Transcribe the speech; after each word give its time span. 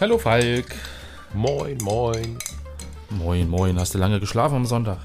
Hallo 0.00 0.16
Falk. 0.16 0.64
Moin, 1.34 1.76
moin. 1.82 2.38
Moin, 3.10 3.46
moin. 3.46 3.78
Hast 3.78 3.92
du 3.92 3.98
lange 3.98 4.18
geschlafen 4.18 4.56
am 4.56 4.64
Sonntag? 4.64 4.96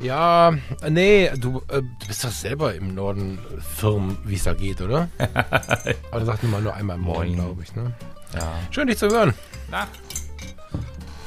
Ja, 0.00 0.52
nee, 0.88 1.30
du, 1.36 1.62
äh, 1.68 1.82
du 1.82 2.06
bist 2.08 2.24
doch 2.24 2.30
selber 2.32 2.74
im 2.74 2.96
Norden 2.96 3.38
firm, 3.76 4.18
wie 4.24 4.34
es 4.34 4.42
da 4.42 4.54
geht, 4.54 4.80
oder? 4.80 5.08
Aber 6.10 6.18
du 6.18 6.26
sagst 6.26 6.42
nur 6.42 6.50
mal 6.50 6.60
nur 6.60 6.74
einmal 6.74 6.98
moin, 6.98 7.28
Moin. 7.28 7.34
glaube 7.36 7.62
ich. 7.62 7.76
Ne? 7.76 7.94
Ja. 8.34 8.52
Schön, 8.72 8.88
dich 8.88 8.98
zu 8.98 9.06
hören. 9.10 9.32
Na? 9.70 9.86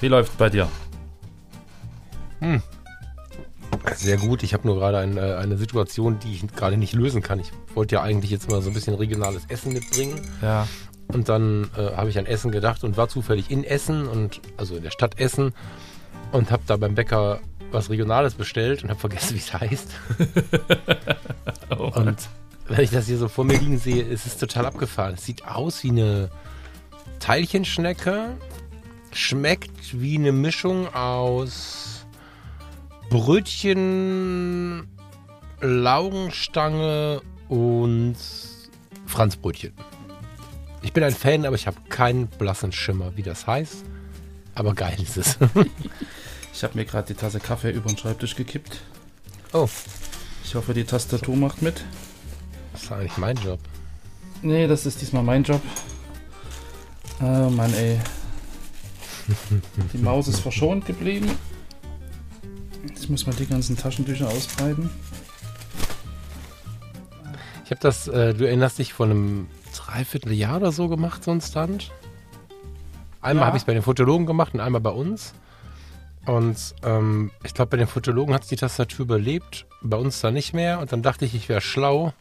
Wie 0.01 0.09
läuft 0.09 0.37
bei 0.37 0.49
dir? 0.49 0.67
Sehr 3.95 4.17
gut. 4.17 4.43
Ich 4.43 4.53
habe 4.53 4.67
nur 4.67 4.75
gerade 4.75 4.97
ein, 4.97 5.15
äh, 5.15 5.35
eine 5.35 5.55
Situation, 5.55 6.19
die 6.19 6.33
ich 6.33 6.47
gerade 6.53 6.75
nicht 6.75 6.91
lösen 6.91 7.21
kann. 7.21 7.39
Ich 7.39 7.51
wollte 7.75 7.95
ja 7.95 8.01
eigentlich 8.01 8.29
jetzt 8.29 8.49
mal 8.49 8.61
so 8.61 8.69
ein 8.71 8.73
bisschen 8.73 8.95
regionales 8.95 9.45
Essen 9.47 9.71
mitbringen. 9.71 10.19
Ja. 10.41 10.67
Und 11.13 11.29
dann 11.29 11.69
äh, 11.77 11.95
habe 11.95 12.09
ich 12.09 12.17
an 12.17 12.25
Essen 12.25 12.51
gedacht 12.51 12.83
und 12.83 12.97
war 12.97 13.09
zufällig 13.09 13.51
in 13.51 13.63
Essen 13.63 14.07
und 14.07 14.41
also 14.57 14.75
in 14.75 14.83
der 14.83 14.91
Stadt 14.91 15.19
Essen 15.19 15.53
und 16.31 16.51
habe 16.51 16.63
da 16.65 16.77
beim 16.77 16.95
Bäcker 16.95 17.39
was 17.71 17.89
Regionales 17.89 18.35
bestellt 18.35 18.83
und 18.83 18.89
habe 18.89 18.99
vergessen, 18.99 19.35
wie 19.35 19.39
es 19.39 19.53
heißt. 19.53 19.89
und 21.77 22.29
wenn 22.67 22.83
ich 22.83 22.91
das 22.91 23.07
hier 23.07 23.17
so 23.17 23.27
vor 23.27 23.43
mir 23.43 23.57
liegen 23.57 23.77
sehe, 23.77 24.03
ist 24.03 24.25
es 24.25 24.37
total 24.37 24.65
abgefahren. 24.65 25.15
Es 25.15 25.25
sieht 25.25 25.45
aus 25.45 25.83
wie 25.83 25.89
eine 25.89 26.29
Teilchenschnecke, 27.19 28.37
schmeckt 29.11 29.99
wie 29.99 30.15
eine 30.15 30.31
Mischung 30.31 30.93
aus 30.93 32.05
Brötchen, 33.09 34.87
Laugenstange 35.59 37.21
und 37.49 38.15
Franzbrötchen. 39.05 39.73
Ich 40.81 40.93
bin 40.93 41.03
ein 41.03 41.13
Fan, 41.13 41.45
aber 41.45 41.55
ich 41.55 41.67
habe 41.67 41.77
keinen 41.89 42.27
blassen 42.27 42.71
Schimmer, 42.71 43.15
wie 43.15 43.21
das 43.23 43.45
heißt. 43.47 43.83
Aber 44.55 44.73
geil 44.73 44.97
ist 45.01 45.17
es. 45.17 45.37
Ich 46.53 46.63
habe 46.65 46.77
mir 46.77 46.83
gerade 46.83 47.07
die 47.07 47.13
Tasse 47.13 47.39
Kaffee 47.39 47.71
über 47.71 47.87
den 47.87 47.97
Schreibtisch 47.97 48.35
gekippt. 48.35 48.81
oh, 49.53 49.69
Ich 50.43 50.53
hoffe, 50.53 50.73
die 50.73 50.83
Tastatur 50.83 51.37
macht 51.37 51.61
mit. 51.61 51.81
das 52.73 52.83
ist 52.83 52.91
eigentlich 52.91 53.17
mein 53.17 53.37
Job. 53.37 53.57
Nee, 54.41 54.67
das 54.67 54.85
ist 54.85 54.99
diesmal 55.01 55.23
mein 55.23 55.43
Job. 55.43 55.61
Oh 57.21 57.49
Mann, 57.49 57.73
ey. 57.73 57.99
Die 59.93 59.97
Maus 59.99 60.27
ist 60.27 60.41
verschont 60.41 60.85
geblieben. 60.85 61.31
Jetzt 62.89 63.09
muss 63.09 63.25
man 63.25 63.35
die 63.37 63.47
ganzen 63.47 63.77
Taschentücher 63.77 64.27
ausbreiten. 64.27 64.89
Ich 67.63 67.71
habe 67.71 67.79
das, 67.79 68.09
äh, 68.09 68.33
du 68.33 68.45
erinnerst 68.45 68.77
dich, 68.77 68.91
vor 68.91 69.05
einem 69.05 69.47
Dreivierteljahr 69.91 70.57
oder 70.57 70.71
so 70.71 70.87
gemacht, 70.87 71.23
so 71.23 71.31
ein 71.31 71.41
Stunt. 71.41 71.91
Einmal 73.21 73.43
Ja. 73.43 73.47
habe 73.47 73.57
ich 73.57 73.63
es 73.63 73.65
bei 73.67 73.73
den 73.73 73.83
Fotologen 73.83 74.25
gemacht 74.25 74.53
und 74.53 74.59
einmal 74.61 74.81
bei 74.81 74.89
uns. 74.89 75.33
Und 76.25 76.75
ähm, 76.83 77.31
ich 77.43 77.53
glaube, 77.53 77.71
bei 77.71 77.77
den 77.77 77.87
Fotologen 77.87 78.33
hat 78.33 78.43
es 78.43 78.47
die 78.49 78.55
Tastatur 78.55 79.05
überlebt, 79.05 79.65
bei 79.81 79.97
uns 79.97 80.21
dann 80.21 80.33
nicht 80.33 80.53
mehr. 80.53 80.79
Und 80.79 80.91
dann 80.91 81.01
dachte 81.01 81.25
ich, 81.25 81.35
ich 81.35 81.49
wäre 81.49 81.61
schlau 81.61 82.13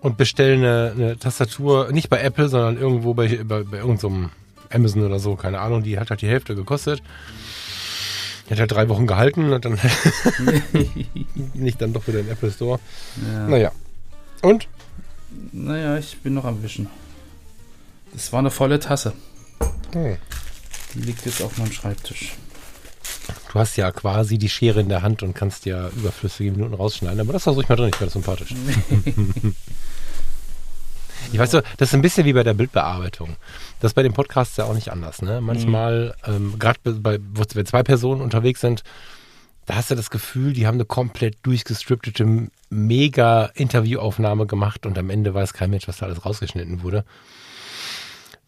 und 0.00 0.16
bestelle 0.16 0.54
eine, 0.54 0.92
eine 0.94 1.18
Tastatur, 1.18 1.92
nicht 1.92 2.08
bei 2.08 2.20
Apple, 2.20 2.48
sondern 2.48 2.78
irgendwo 2.78 3.14
bei, 3.14 3.42
bei, 3.44 3.62
bei 3.62 3.78
irgendeinem 3.78 4.30
Amazon 4.72 5.04
oder 5.04 5.18
so, 5.18 5.36
keine 5.36 5.60
Ahnung, 5.60 5.82
die 5.82 5.98
hat 5.98 6.10
halt 6.10 6.22
die 6.22 6.28
Hälfte 6.28 6.54
gekostet. 6.54 7.02
Die 8.46 8.52
hat 8.52 8.60
halt 8.60 8.72
drei 8.72 8.88
Wochen 8.88 9.06
gehalten 9.06 9.52
und 9.52 9.64
dann 9.64 9.78
nicht 11.54 11.80
dann 11.80 11.92
doch 11.92 12.06
wieder 12.06 12.20
in 12.20 12.28
Apple 12.28 12.50
Store. 12.50 12.80
Ja. 13.32 13.46
Naja. 13.46 13.72
Und? 14.42 14.68
Naja, 15.52 15.98
ich 15.98 16.18
bin 16.18 16.34
noch 16.34 16.44
am 16.44 16.62
Wischen. 16.62 16.88
Das 18.12 18.32
war 18.32 18.40
eine 18.40 18.50
volle 18.50 18.80
Tasse. 18.80 19.12
Hm. 19.92 20.16
Die 20.94 21.00
liegt 21.00 21.26
jetzt 21.26 21.42
auf 21.42 21.58
meinem 21.58 21.72
Schreibtisch. 21.72 22.34
Du 23.52 23.58
hast 23.58 23.76
ja 23.76 23.90
quasi 23.92 24.38
die 24.38 24.48
Schere 24.48 24.80
in 24.80 24.88
der 24.88 25.02
Hand 25.02 25.22
und 25.22 25.34
kannst 25.34 25.66
ja 25.66 25.88
überflüssige 25.88 26.50
Minuten 26.50 26.74
rausschneiden, 26.74 27.20
aber 27.20 27.32
das 27.32 27.46
war 27.46 27.54
ruhig 27.54 27.68
mal 27.68 27.76
drin, 27.76 27.88
ich 27.88 27.96
finde 27.96 28.12
das 28.12 28.12
sympathisch. 28.12 28.54
ich 31.32 31.38
weiß 31.38 31.50
so, 31.50 31.62
das 31.76 31.88
ist 31.88 31.94
ein 31.94 32.02
bisschen 32.02 32.26
wie 32.26 32.32
bei 32.32 32.42
der 32.42 32.54
Bildbearbeitung. 32.54 33.36
Das 33.80 33.90
ist 33.90 33.94
bei 33.94 34.02
den 34.02 34.12
Podcasts 34.12 34.56
ja 34.56 34.64
auch 34.64 34.74
nicht 34.74 34.92
anders. 34.92 35.22
Ne? 35.22 35.40
Manchmal, 35.40 36.14
ähm, 36.26 36.58
gerade 36.58 36.78
bei, 36.84 37.18
wo 37.32 37.44
wenn 37.54 37.66
zwei 37.66 37.82
Personen 37.82 38.20
unterwegs 38.20 38.60
sind, 38.60 38.82
da 39.66 39.76
hast 39.76 39.90
du 39.90 39.94
das 39.94 40.10
Gefühl, 40.10 40.52
die 40.52 40.66
haben 40.66 40.76
eine 40.76 40.84
komplett 40.84 41.36
durchgestriptete, 41.42 42.48
mega 42.68 43.46
Interviewaufnahme 43.54 44.46
gemacht 44.46 44.86
und 44.86 44.98
am 44.98 45.10
Ende 45.10 45.34
weiß 45.34 45.52
kein 45.52 45.70
Mensch, 45.70 45.88
was 45.88 45.98
da 45.98 46.06
alles 46.06 46.24
rausgeschnitten 46.24 46.82
wurde. 46.82 47.04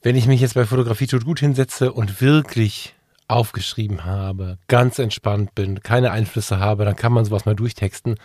Wenn 0.02 0.16
ich 0.16 0.26
mich 0.26 0.40
jetzt 0.40 0.54
bei 0.54 0.64
Fotografie 0.64 1.06
tut 1.06 1.24
gut 1.24 1.40
hinsetze 1.40 1.92
und 1.92 2.20
wirklich 2.20 2.94
aufgeschrieben 3.26 4.04
habe, 4.04 4.58
ganz 4.68 4.98
entspannt 4.98 5.54
bin, 5.54 5.82
keine 5.82 6.10
Einflüsse 6.10 6.58
habe, 6.58 6.84
dann 6.84 6.96
kann 6.96 7.12
man 7.12 7.24
sowas 7.24 7.44
mal 7.44 7.54
durchtexten. 7.54 8.16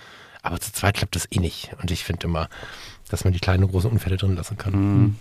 Aber 0.42 0.60
zu 0.60 0.72
zweit 0.72 0.96
klappt 0.96 1.16
das 1.16 1.28
eh 1.32 1.40
nicht. 1.40 1.72
Und 1.82 1.92
ich 1.92 2.04
finde 2.04 2.28
immer, 2.28 2.50
dass 3.10 3.24
man 3.24 3.34
die 3.34 3.40
kleinen 3.40 3.64
und 3.64 3.72
großen 3.72 3.90
Unfälle 3.90 4.18
drin 4.18 4.36
lassen 4.36 4.58
kann. 4.58 4.74
Mhm. 4.74 5.16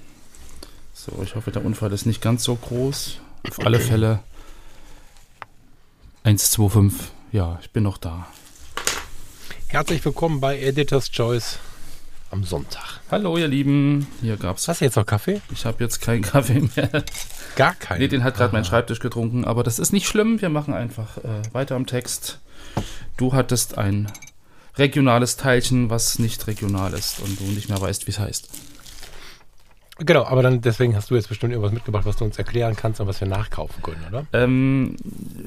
So, 0.92 1.22
ich 1.22 1.34
hoffe, 1.34 1.50
der 1.50 1.64
Unfall 1.64 1.92
ist 1.92 2.06
nicht 2.06 2.20
ganz 2.20 2.44
so 2.44 2.54
groß. 2.54 3.18
Auf 3.48 3.66
alle 3.66 3.80
Fälle 3.80 4.20
125. 6.24 7.10
Ja, 7.32 7.58
ich 7.60 7.70
bin 7.70 7.82
noch 7.82 7.98
da. 7.98 8.26
Herzlich 9.72 10.04
willkommen 10.04 10.38
bei 10.38 10.60
Editor's 10.60 11.10
Choice 11.10 11.58
am 12.30 12.44
Sonntag. 12.44 13.00
Hallo, 13.10 13.38
ihr 13.38 13.48
Lieben. 13.48 14.06
Hier 14.20 14.36
gab's. 14.36 14.68
Hast 14.68 14.82
du 14.82 14.84
jetzt 14.84 14.96
noch 14.96 15.06
Kaffee? 15.06 15.40
Ich 15.50 15.64
habe 15.64 15.82
jetzt 15.82 16.02
keinen 16.02 16.20
Kaffee 16.20 16.68
mehr. 16.76 17.04
Gar 17.56 17.74
keinen. 17.76 18.00
Nee, 18.00 18.08
den 18.08 18.22
hat 18.22 18.36
gerade 18.36 18.52
mein 18.52 18.66
Schreibtisch 18.66 18.98
getrunken, 18.98 19.46
aber 19.46 19.62
das 19.62 19.78
ist 19.78 19.90
nicht 19.90 20.06
schlimm. 20.06 20.42
Wir 20.42 20.50
machen 20.50 20.74
einfach 20.74 21.16
äh, 21.16 21.40
weiter 21.52 21.76
am 21.76 21.86
Text. 21.86 22.40
Du 23.16 23.32
hattest 23.32 23.78
ein 23.78 24.12
regionales 24.76 25.38
Teilchen, 25.38 25.88
was 25.88 26.18
nicht 26.18 26.46
regional 26.48 26.92
ist 26.92 27.20
und 27.20 27.40
du 27.40 27.44
nicht 27.44 27.70
mehr 27.70 27.80
weißt, 27.80 28.06
wie 28.06 28.10
es 28.10 28.18
heißt. 28.18 28.50
Genau, 30.00 30.24
aber 30.26 30.42
dann 30.42 30.60
deswegen 30.60 30.94
hast 30.94 31.08
du 31.10 31.14
jetzt 31.14 31.30
bestimmt 31.30 31.50
irgendwas 31.52 31.72
mitgebracht, 31.72 32.04
was 32.04 32.16
du 32.16 32.26
uns 32.26 32.36
erklären 32.36 32.76
kannst 32.76 33.00
und 33.00 33.06
was 33.06 33.22
wir 33.22 33.28
nachkaufen 33.28 33.82
können, 33.82 34.04
oder? 34.06 34.26
Ähm, 34.34 34.96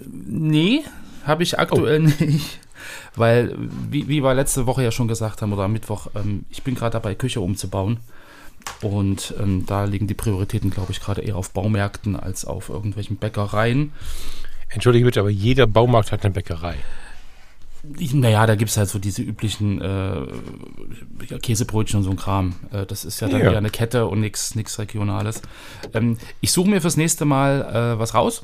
nee, 0.07 0.84
habe 1.25 1.44
ich 1.44 1.59
aktuell 1.59 2.00
nicht. 2.19 2.59
Weil, 3.16 3.56
wie, 3.90 4.07
wie 4.07 4.22
wir 4.23 4.34
letzte 4.34 4.66
Woche 4.66 4.84
ja 4.84 4.91
schon 4.91 5.07
gesagt 5.07 5.41
haben, 5.41 5.53
oder 5.53 5.63
am 5.63 5.73
Mittwoch, 5.73 6.07
ähm, 6.16 6.46
ich 6.50 6.63
bin 6.63 6.75
gerade 6.75 6.94
dabei, 6.94 7.16
Küche 7.16 7.41
umzubauen. 7.41 7.97
Und 8.81 9.34
ähm, 9.40 9.66
da 9.66 9.85
liegen 9.85 10.07
die 10.07 10.13
Prioritäten, 10.16 10.72
glaube 10.72 10.91
ich, 10.91 11.00
gerade 11.00 11.22
eher 11.22 11.35
auf 11.35 11.51
Baumärkten 11.51 12.16
als 12.16 12.45
auf 12.45 12.69
irgendwelchen 12.69 13.18
Bäckereien. 13.18 13.94
Entschuldige 14.69 15.06
bitte, 15.06 15.19
aber 15.19 15.29
jeder 15.29 15.68
Baumarkt 15.68 16.12
hat 16.12 16.24
eine 16.25 16.34
Bäckerei. 16.34 16.75
Naja, 18.13 18.47
da 18.47 18.56
gibt 18.56 18.72
es 18.72 18.78
halt 18.78 18.90
so 18.90 18.97
diese 18.97 19.22
üblichen 19.22 19.79
äh, 19.79 20.22
Käsebrötchen 21.41 22.00
und 22.00 22.03
so 22.03 22.09
ein 22.09 22.16
Kram. 22.16 22.56
Äh, 22.71 22.86
das 22.88 23.06
ist 23.06 23.19
ja 23.19 23.27
dann 23.30 23.42
Ja. 23.42 23.51
eher 23.51 23.57
eine 23.59 23.69
Kette 23.69 24.07
und 24.07 24.19
nichts 24.21 24.80
Regionales. 24.80 25.42
Ähm, 25.94 26.18
ich 26.42 26.51
suche 26.51 26.69
mir 26.69 26.81
fürs 26.81 26.98
nächste 26.98 27.25
Mal 27.25 27.62
äh, 27.95 28.00
was 28.00 28.15
raus, 28.15 28.44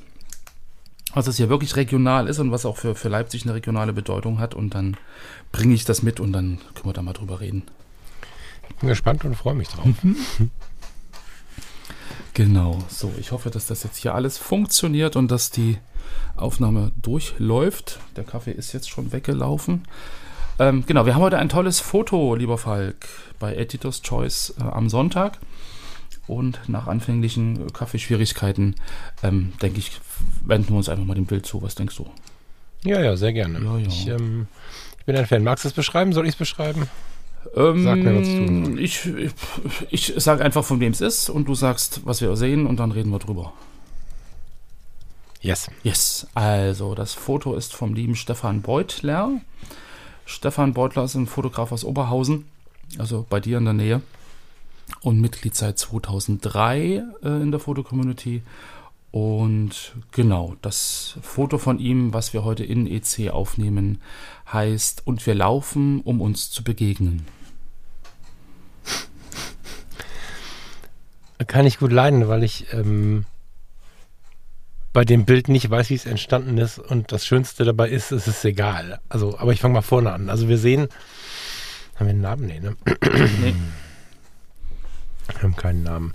was 1.14 1.26
das 1.26 1.38
hier 1.38 1.50
wirklich 1.50 1.76
regional 1.76 2.28
ist 2.28 2.40
und 2.40 2.52
was 2.52 2.66
auch 2.66 2.78
für, 2.78 2.96
für 2.96 3.10
Leipzig 3.10 3.44
eine 3.44 3.54
regionale 3.54 3.94
Bedeutung 3.94 4.40
hat. 4.40 4.54
Und 4.56 4.76
dann 4.76 4.98
bringe 5.52 5.74
ich 5.74 5.86
das 5.86 6.04
mit 6.04 6.20
und 6.20 6.34
dann 6.34 6.60
können 6.76 6.86
wir 6.86 6.94
da 6.94 7.02
mal 7.02 7.14
drüber 7.14 7.40
reden. 7.40 7.64
Bin 8.80 8.90
gespannt 8.90 9.26
und 9.26 9.36
freue 9.36 9.56
mich 9.56 9.68
drauf. 9.68 9.88
Genau, 12.34 12.80
so. 12.88 13.12
Ich 13.20 13.32
hoffe, 13.32 13.50
dass 13.50 13.68
das 13.68 13.84
jetzt 13.84 13.98
hier 13.98 14.16
alles 14.16 14.38
funktioniert 14.38 15.18
und 15.18 15.30
dass 15.30 15.52
die 15.52 15.78
Aufnahme 16.38 16.92
durchläuft. 17.02 18.00
Der 18.16 18.24
Kaffee 18.24 18.52
ist 18.52 18.72
jetzt 18.72 18.90
schon 18.90 19.12
weggelaufen. 19.12 19.84
Ähm, 20.58 20.86
genau, 20.86 21.06
wir 21.06 21.16
haben 21.16 21.22
heute 21.22 21.38
ein 21.38 21.50
tolles 21.50 21.80
Foto, 21.80 22.36
lieber 22.36 22.58
Falk, 22.58 23.08
bei 23.40 23.56
Editor's 23.56 24.02
Choice 24.02 24.54
äh, 24.60 24.64
am 24.64 24.90
Sonntag. 24.90 25.40
Und 26.32 26.62
nach 26.70 26.88
anfänglichen 26.88 27.68
äh, 27.68 27.72
Kaffeeschwierigkeiten, 27.74 28.76
ähm, 29.22 29.52
denke 29.62 29.80
ich, 29.80 29.92
wenden 30.46 30.70
wir 30.70 30.78
uns 30.78 30.88
einfach 30.88 31.04
mal 31.04 31.14
dem 31.14 31.26
Bild 31.26 31.46
zu. 31.46 31.62
Was 31.62 31.76
denkst 31.76 31.98
du? 31.98 32.10
Ja, 32.86 33.02
ja, 33.02 33.18
sehr 33.18 33.34
gerne. 33.34 33.60
Ja, 33.60 33.78
ja. 33.78 33.86
Ich, 33.86 34.08
ähm, 34.08 34.48
ich 34.98 35.06
bin 35.06 35.18
ein 35.18 35.26
Fan. 35.26 35.44
Magst 35.44 35.66
du 35.66 35.68
es 35.68 35.74
beschreiben? 35.74 36.14
Soll 36.14 36.26
ich 36.26 36.36
es 36.36 36.38
beschreiben? 36.38 36.88
Ähm, 37.54 37.84
Sag 37.84 37.98
mir, 37.98 38.18
was 38.18 38.28
du 38.28 38.78
ich, 38.78 39.10
ich, 39.90 40.16
ich 40.16 40.24
sage 40.24 40.42
einfach, 40.42 40.64
von 40.64 40.80
wem 40.80 40.94
es 40.94 41.02
ist 41.02 41.30
und 41.30 41.50
du 41.50 41.54
sagst, 41.54 42.00
was 42.06 42.22
wir 42.22 42.34
sehen 42.38 42.66
und 42.66 42.80
dann 42.80 42.94
reden 42.94 43.10
wir 43.10 43.20
drüber. 43.20 43.52
Yes. 45.42 45.70
Yes, 45.84 46.28
also 46.34 46.96
das 46.96 47.14
Foto 47.14 47.56
ist 47.56 47.74
vom 47.74 47.94
lieben 47.94 48.16
Stefan 48.16 48.62
Beutler. 48.62 49.32
Stefan 50.26 50.74
Beutler 50.74 51.04
ist 51.04 51.16
ein 51.16 51.28
Fotograf 51.28 51.74
aus 51.74 51.84
Oberhausen, 51.84 52.46
also 52.98 53.26
bei 53.30 53.42
dir 53.42 53.58
in 53.58 53.66
der 53.66 53.74
Nähe 53.74 54.02
und 55.02 55.20
Mitglied 55.20 55.56
seit 55.56 55.80
2003 55.80 57.04
äh, 57.24 57.28
in 57.42 57.52
der 57.52 57.60
Fotocommunity. 57.60 58.44
Und 59.12 59.94
genau, 60.12 60.56
das 60.62 61.18
Foto 61.22 61.58
von 61.58 61.80
ihm, 61.80 62.14
was 62.14 62.34
wir 62.34 62.46
heute 62.46 62.64
in 62.64 62.88
EC 62.88 63.30
aufnehmen, 63.30 64.02
heißt 64.52 65.06
Und 65.06 65.26
wir 65.26 65.36
laufen, 65.36 66.02
um 66.02 66.22
uns 66.22 66.50
zu 66.50 66.64
begegnen. 66.64 67.26
Kann 71.48 71.66
ich 71.66 71.80
gut 71.80 71.92
leiden, 71.92 72.28
weil 72.28 72.44
ich 72.44 72.72
ähm, 72.72 73.26
bei 74.94 75.04
dem 75.04 75.26
Bild 75.26 75.50
nicht 75.50 75.70
weiß, 75.70 75.90
wie 75.90 75.96
es 75.96 76.06
entstanden 76.06 76.58
ist. 76.58 76.80
Und 76.80 77.12
das 77.12 77.26
Schönste 77.26 77.66
dabei 77.66 77.90
ist, 77.90 78.12
es 78.12 78.28
ist 78.28 78.46
egal. 78.46 79.00
Also, 79.10 79.38
aber 79.38 79.52
ich 79.52 79.60
fange 79.60 79.74
mal 79.74 79.82
vorne 79.82 80.14
an. 80.14 80.30
Also 80.30 80.48
wir 80.48 80.58
sehen, 80.58 80.88
haben 81.96 82.06
wir 82.06 82.12
einen 82.12 82.22
Namen? 82.22 82.46
Nee, 82.48 82.60
ne? 82.60 82.76
Nee. 83.42 83.56
Wir 85.36 85.44
haben 85.44 85.56
keinen 85.56 85.84
Namen. 85.84 86.14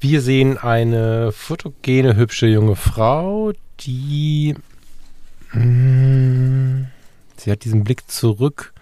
Wir 0.00 0.20
sehen 0.22 0.56
eine 0.56 1.32
fotogene, 1.32 2.16
hübsche 2.16 2.46
junge 2.46 2.76
Frau, 2.76 3.52
die. 3.80 4.54
mm, 5.52 6.86
sie 7.36 7.50
hat 7.50 7.64
diesen 7.64 7.84
Blick 7.84 8.10
zurück. 8.10 8.72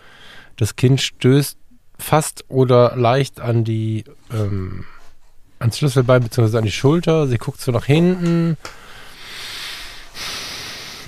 Das 0.57 0.77
Kind 0.77 1.01
stößt 1.01 1.59
fast 1.99 2.45
oder 2.49 2.97
leicht 2.97 3.41
an 3.41 3.65
die. 3.65 4.05
Ähm, 4.33 4.85
ans 5.59 5.79
Schlüsselbein 5.79 6.23
bzw. 6.23 6.59
an 6.59 6.65
die 6.65 6.71
Schulter. 6.71 7.27
Sie 7.27 7.39
guckt 7.39 7.61
so 7.61 7.73
nach 7.73 7.85
hinten. 7.85 8.57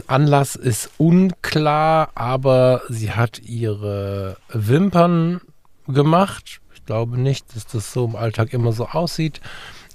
Anlass 0.06 0.56
ist 0.56 0.90
unklar, 0.98 2.10
aber 2.14 2.82
sie 2.88 3.12
hat 3.12 3.38
ihre 3.40 4.36
Wimpern 4.48 5.40
gemacht. 5.86 6.59
Ich 6.90 6.92
glaube 6.92 7.20
nicht, 7.20 7.54
dass 7.54 7.68
das 7.68 7.92
so 7.92 8.04
im 8.04 8.16
Alltag 8.16 8.52
immer 8.52 8.72
so 8.72 8.88
aussieht. 8.88 9.40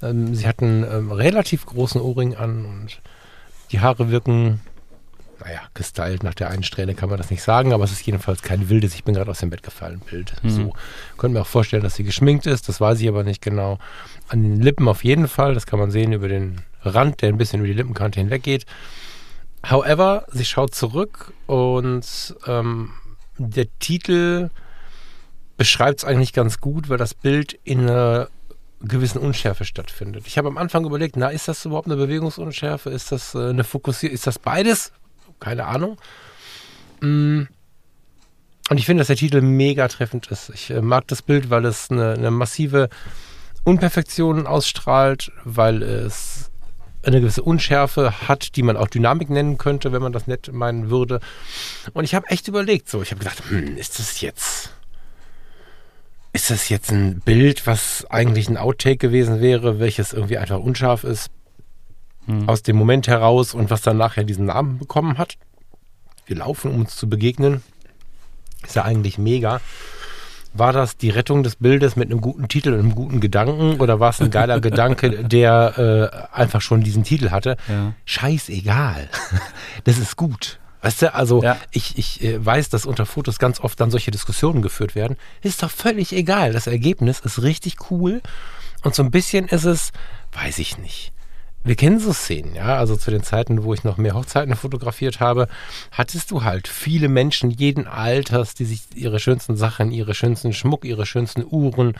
Ähm, 0.00 0.34
sie 0.34 0.48
hat 0.48 0.62
einen 0.62 0.82
ähm, 0.82 1.12
relativ 1.12 1.66
großen 1.66 2.00
Ohrring 2.00 2.36
an 2.36 2.64
und 2.64 3.02
die 3.70 3.80
Haare 3.80 4.10
wirken, 4.10 4.62
naja, 5.44 5.60
gestylt. 5.74 6.22
Nach 6.22 6.32
der 6.32 6.48
einen 6.48 6.62
Strähne 6.62 6.94
kann 6.94 7.10
man 7.10 7.18
das 7.18 7.30
nicht 7.30 7.42
sagen, 7.42 7.74
aber 7.74 7.84
es 7.84 7.92
ist 7.92 8.06
jedenfalls 8.06 8.40
kein 8.40 8.70
wildes, 8.70 8.94
ich 8.94 9.04
bin 9.04 9.12
gerade 9.14 9.30
aus 9.30 9.40
dem 9.40 9.50
Bett 9.50 9.62
gefallen 9.62 10.00
Bild. 10.00 10.42
Mhm. 10.42 10.48
So 10.48 10.72
könnte 11.18 11.34
mir 11.34 11.42
auch 11.42 11.46
vorstellen, 11.46 11.82
dass 11.82 11.96
sie 11.96 12.02
geschminkt 12.02 12.46
ist, 12.46 12.66
das 12.66 12.80
weiß 12.80 12.98
ich 13.02 13.08
aber 13.08 13.24
nicht 13.24 13.42
genau. 13.42 13.78
An 14.28 14.42
den 14.42 14.62
Lippen 14.62 14.88
auf 14.88 15.04
jeden 15.04 15.28
Fall, 15.28 15.52
das 15.52 15.66
kann 15.66 15.78
man 15.78 15.90
sehen 15.90 16.14
über 16.14 16.28
den 16.28 16.62
Rand, 16.80 17.20
der 17.20 17.28
ein 17.28 17.36
bisschen 17.36 17.58
über 17.58 17.68
die 17.68 17.74
Lippenkante 17.74 18.20
hinweggeht. 18.20 18.64
However, 19.68 20.24
sie 20.32 20.46
schaut 20.46 20.74
zurück 20.74 21.34
und 21.46 22.34
ähm, 22.46 22.92
der 23.36 23.66
Titel 23.80 24.48
beschreibt 25.56 26.00
es 26.00 26.04
eigentlich 26.04 26.32
ganz 26.32 26.60
gut, 26.60 26.88
weil 26.88 26.98
das 26.98 27.14
Bild 27.14 27.58
in 27.64 27.80
einer 27.80 28.28
gewissen 28.80 29.18
Unschärfe 29.18 29.64
stattfindet. 29.64 30.24
Ich 30.26 30.38
habe 30.38 30.48
am 30.48 30.58
Anfang 30.58 30.84
überlegt, 30.84 31.16
na, 31.16 31.28
ist 31.28 31.48
das 31.48 31.64
überhaupt 31.64 31.86
eine 31.86 31.96
Bewegungsunschärfe? 31.96 32.90
Ist 32.90 33.10
das 33.12 33.34
äh, 33.34 33.48
eine 33.48 33.64
Fokussierung? 33.64 34.14
Ist 34.14 34.26
das 34.26 34.38
beides? 34.38 34.92
Keine 35.40 35.64
Ahnung. 35.64 35.96
Mm. 37.00 37.42
Und 38.68 38.78
ich 38.78 38.86
finde, 38.86 39.00
dass 39.00 39.06
der 39.06 39.16
Titel 39.16 39.40
mega 39.40 39.86
treffend 39.88 40.26
ist. 40.26 40.50
Ich 40.50 40.70
äh, 40.70 40.82
mag 40.82 41.06
das 41.08 41.22
Bild, 41.22 41.50
weil 41.50 41.64
es 41.64 41.90
eine, 41.90 42.14
eine 42.14 42.30
massive 42.30 42.88
Unperfektion 43.64 44.46
ausstrahlt, 44.46 45.32
weil 45.44 45.82
es 45.82 46.50
eine 47.02 47.20
gewisse 47.20 47.42
Unschärfe 47.42 48.28
hat, 48.28 48.56
die 48.56 48.62
man 48.62 48.76
auch 48.76 48.88
Dynamik 48.88 49.30
nennen 49.30 49.58
könnte, 49.58 49.92
wenn 49.92 50.02
man 50.02 50.12
das 50.12 50.26
nett 50.26 50.52
meinen 50.52 50.90
würde. 50.90 51.20
Und 51.92 52.04
ich 52.04 52.14
habe 52.14 52.28
echt 52.28 52.48
überlegt, 52.48 52.88
so, 52.88 53.00
ich 53.02 53.12
habe 53.12 53.20
gedacht, 53.20 53.42
hm, 53.48 53.76
ist 53.76 53.98
das 53.98 54.20
jetzt 54.20 54.75
ist 56.36 56.50
das 56.50 56.68
jetzt 56.68 56.92
ein 56.92 57.20
Bild, 57.20 57.66
was 57.66 58.06
eigentlich 58.10 58.48
ein 58.48 58.56
Outtake 58.56 58.96
gewesen 58.98 59.40
wäre, 59.40 59.78
welches 59.80 60.12
irgendwie 60.12 60.38
einfach 60.38 60.58
unscharf 60.60 61.02
ist, 61.04 61.30
Hm. 62.26 62.48
aus 62.48 62.62
dem 62.62 62.76
Moment 62.76 63.06
heraus 63.08 63.54
und 63.54 63.70
was 63.70 63.82
dann 63.82 63.96
nachher 63.96 64.24
diesen 64.24 64.46
Namen 64.46 64.78
bekommen 64.78 65.16
hat? 65.16 65.36
Wir 66.26 66.36
laufen, 66.36 66.72
um 66.72 66.80
uns 66.80 66.96
zu 66.96 67.08
begegnen. 67.08 67.62
Ist 68.64 68.74
ja 68.74 68.82
eigentlich 68.84 69.16
mega. 69.16 69.60
War 70.52 70.72
das 70.72 70.96
die 70.96 71.10
Rettung 71.10 71.42
des 71.44 71.54
Bildes 71.56 71.94
mit 71.96 72.10
einem 72.10 72.20
guten 72.20 72.48
Titel 72.48 72.72
und 72.72 72.80
einem 72.80 72.94
guten 72.96 73.20
Gedanken 73.20 73.78
oder 73.80 74.00
war 74.00 74.10
es 74.10 74.20
ein 74.20 74.30
geiler 74.32 74.58
Gedanke, 74.68 75.22
der 75.24 76.10
äh, 76.32 76.36
einfach 76.36 76.60
schon 76.62 76.80
diesen 76.80 77.04
Titel 77.04 77.30
hatte? 77.30 77.56
Ja. 77.68 77.92
Scheißegal. 78.04 79.08
Das 79.84 79.98
ist 79.98 80.16
gut. 80.16 80.58
Weißt 80.82 81.02
du, 81.02 81.14
also 81.14 81.42
Ja. 81.42 81.56
ich, 81.70 81.98
ich 81.98 82.22
äh, 82.22 82.44
weiß, 82.44 82.68
dass 82.68 82.86
unter 82.86 83.06
Fotos 83.06 83.38
ganz 83.38 83.60
oft 83.60 83.80
dann 83.80 83.90
solche 83.90 84.10
Diskussionen 84.10 84.62
geführt 84.62 84.94
werden. 84.94 85.16
Ist 85.42 85.62
doch 85.62 85.70
völlig 85.70 86.12
egal. 86.12 86.52
Das 86.52 86.66
Ergebnis 86.66 87.20
ist 87.20 87.42
richtig 87.42 87.90
cool. 87.90 88.20
Und 88.82 88.94
so 88.94 89.02
ein 89.02 89.10
bisschen 89.10 89.48
ist 89.48 89.64
es, 89.64 89.92
weiß 90.32 90.58
ich 90.58 90.78
nicht. 90.78 91.12
Wir 91.64 91.74
kennen 91.74 91.98
so 91.98 92.12
Szenen, 92.12 92.54
ja. 92.54 92.76
Also 92.76 92.94
zu 92.96 93.10
den 93.10 93.24
Zeiten, 93.24 93.64
wo 93.64 93.74
ich 93.74 93.82
noch 93.82 93.96
mehr 93.96 94.14
Hochzeiten 94.14 94.54
fotografiert 94.54 95.18
habe, 95.18 95.48
hattest 95.90 96.30
du 96.30 96.44
halt 96.44 96.68
viele 96.68 97.08
Menschen 97.08 97.50
jeden 97.50 97.88
Alters, 97.88 98.54
die 98.54 98.64
sich 98.64 98.82
ihre 98.94 99.18
schönsten 99.18 99.56
Sachen, 99.56 99.90
ihre 99.90 100.14
schönsten 100.14 100.52
Schmuck, 100.52 100.84
ihre 100.84 101.06
schönsten 101.06 101.44
Uhren, 101.44 101.94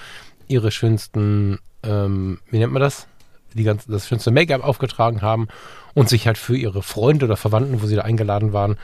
ihre 0.46 0.70
schönsten, 0.70 1.58
ähm, 1.82 2.38
wie 2.50 2.58
nennt 2.58 2.72
man 2.72 2.82
das? 2.82 3.08
Die 3.54 3.64
ganze, 3.64 3.90
das 3.90 4.08
schönste 4.08 4.30
Make-up 4.30 4.62
aufgetragen 4.62 5.22
haben 5.22 5.48
und 5.94 6.08
sich 6.08 6.26
halt 6.26 6.38
für 6.38 6.56
ihre 6.56 6.82
Freunde 6.82 7.24
oder 7.24 7.36
Verwandten, 7.36 7.80
wo 7.82 7.86
sie 7.86 7.96
da 7.96 8.02
eingeladen 8.02 8.52
waren, 8.52 8.76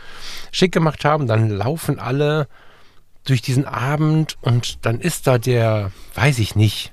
schick 0.50 0.72
gemacht 0.72 1.04
haben. 1.04 1.26
Dann 1.26 1.50
laufen 1.50 1.98
alle 1.98 2.48
durch 3.24 3.42
diesen 3.42 3.66
Abend 3.66 4.38
und 4.40 4.84
dann 4.86 5.00
ist 5.00 5.26
da 5.26 5.38
der, 5.38 5.92
weiß 6.14 6.38
ich 6.38 6.56
nicht, 6.56 6.92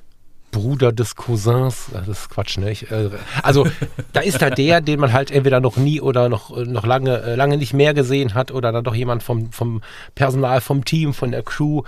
Bruder 0.52 0.92
des 0.92 1.16
Cousins, 1.16 1.90
äh, 1.90 2.00
das 2.06 2.22
ist 2.22 2.30
Quatsch, 2.30 2.58
ne? 2.58 2.72
Ich, 2.72 2.90
äh, 2.92 3.10
also 3.44 3.68
da 4.14 4.22
ist 4.22 4.42
da 4.42 4.50
der, 4.50 4.82
den 4.82 5.00
man 5.00 5.14
halt 5.14 5.32
entweder 5.32 5.60
noch 5.60 5.78
nie 5.78 6.02
oder 6.02 6.30
noch, 6.30 6.56
äh, 6.56 6.64
noch 6.64 6.86
lange, 6.86 7.22
äh, 7.22 7.36
lange 7.36 7.58
nicht 7.58 7.74
mehr 7.74 7.94
gesehen 7.94 8.34
hat 8.34 8.52
oder 8.52 8.72
dann 8.72 8.84
doch 8.84 8.96
jemand 8.96 9.24
vom, 9.24 9.52
vom 9.52 9.82
Personal, 10.16 10.62
vom 10.62 10.86
Team, 10.86 11.14
von 11.14 11.32
der 11.32 11.44
Crew 11.44 11.84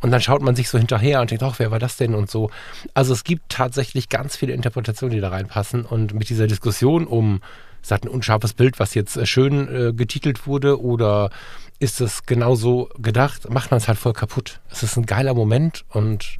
und 0.00 0.10
dann 0.10 0.20
schaut 0.20 0.42
man 0.42 0.56
sich 0.56 0.68
so 0.68 0.78
hinterher 0.78 1.20
und 1.20 1.30
denkt, 1.30 1.42
ach, 1.42 1.58
wer 1.58 1.70
war 1.70 1.78
das 1.78 1.96
denn 1.96 2.14
und 2.14 2.30
so. 2.30 2.50
Also 2.94 3.12
es 3.12 3.24
gibt 3.24 3.48
tatsächlich 3.48 4.08
ganz 4.08 4.36
viele 4.36 4.52
Interpretationen, 4.52 5.14
die 5.14 5.20
da 5.20 5.28
reinpassen 5.28 5.84
und 5.84 6.14
mit 6.14 6.28
dieser 6.28 6.46
Diskussion 6.46 7.06
um, 7.06 7.40
ist 7.82 7.90
das 7.90 8.02
ein 8.02 8.08
unscharfes 8.08 8.54
Bild, 8.54 8.78
was 8.78 8.94
jetzt 8.94 9.26
schön 9.28 9.68
äh, 9.68 9.92
getitelt 9.92 10.46
wurde 10.46 10.80
oder 10.80 11.30
ist 11.80 12.00
es 12.00 12.24
genauso 12.24 12.88
gedacht, 12.98 13.50
macht 13.50 13.70
man 13.70 13.78
es 13.78 13.88
halt 13.88 13.98
voll 13.98 14.14
kaputt. 14.14 14.60
Es 14.70 14.82
ist 14.82 14.96
ein 14.96 15.06
geiler 15.06 15.34
Moment 15.34 15.84
und 15.90 16.38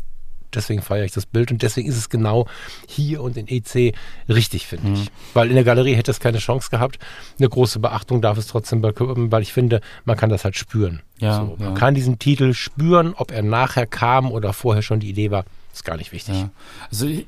deswegen 0.54 0.82
feiere 0.82 1.04
ich 1.04 1.12
das 1.12 1.26
Bild 1.26 1.50
und 1.50 1.62
deswegen 1.62 1.88
ist 1.88 1.96
es 1.96 2.08
genau 2.08 2.46
hier 2.88 3.22
und 3.22 3.36
in 3.36 3.46
EC 3.48 3.94
richtig, 4.28 4.66
finde 4.66 4.88
Mhm. 4.88 4.94
ich. 4.94 5.10
Weil 5.34 5.48
in 5.48 5.54
der 5.54 5.64
Galerie 5.64 5.94
hätte 5.94 6.10
es 6.10 6.20
keine 6.20 6.38
Chance 6.38 6.70
gehabt. 6.70 6.98
Eine 7.38 7.48
große 7.48 7.78
Beachtung 7.78 8.20
darf 8.22 8.38
es 8.38 8.46
trotzdem 8.46 8.80
bekommen, 8.80 9.30
weil 9.32 9.42
ich 9.42 9.52
finde, 9.52 9.80
man 10.04 10.16
kann 10.16 10.30
das 10.30 10.44
halt 10.44 10.56
spüren. 10.56 11.00
Ja, 11.18 11.36
so, 11.36 11.56
man 11.58 11.68
ja. 11.68 11.74
kann 11.74 11.94
diesen 11.94 12.18
Titel 12.18 12.54
spüren, 12.54 13.14
ob 13.16 13.30
er 13.30 13.42
nachher 13.42 13.86
kam 13.86 14.32
oder 14.32 14.52
vorher 14.52 14.82
schon 14.82 15.00
die 15.00 15.08
Idee 15.10 15.30
war, 15.30 15.44
ist 15.74 15.84
gar 15.84 15.96
nicht 15.96 16.12
wichtig. 16.12 16.36
Ja. 16.36 16.50
Also 16.88 17.06
ich, 17.06 17.26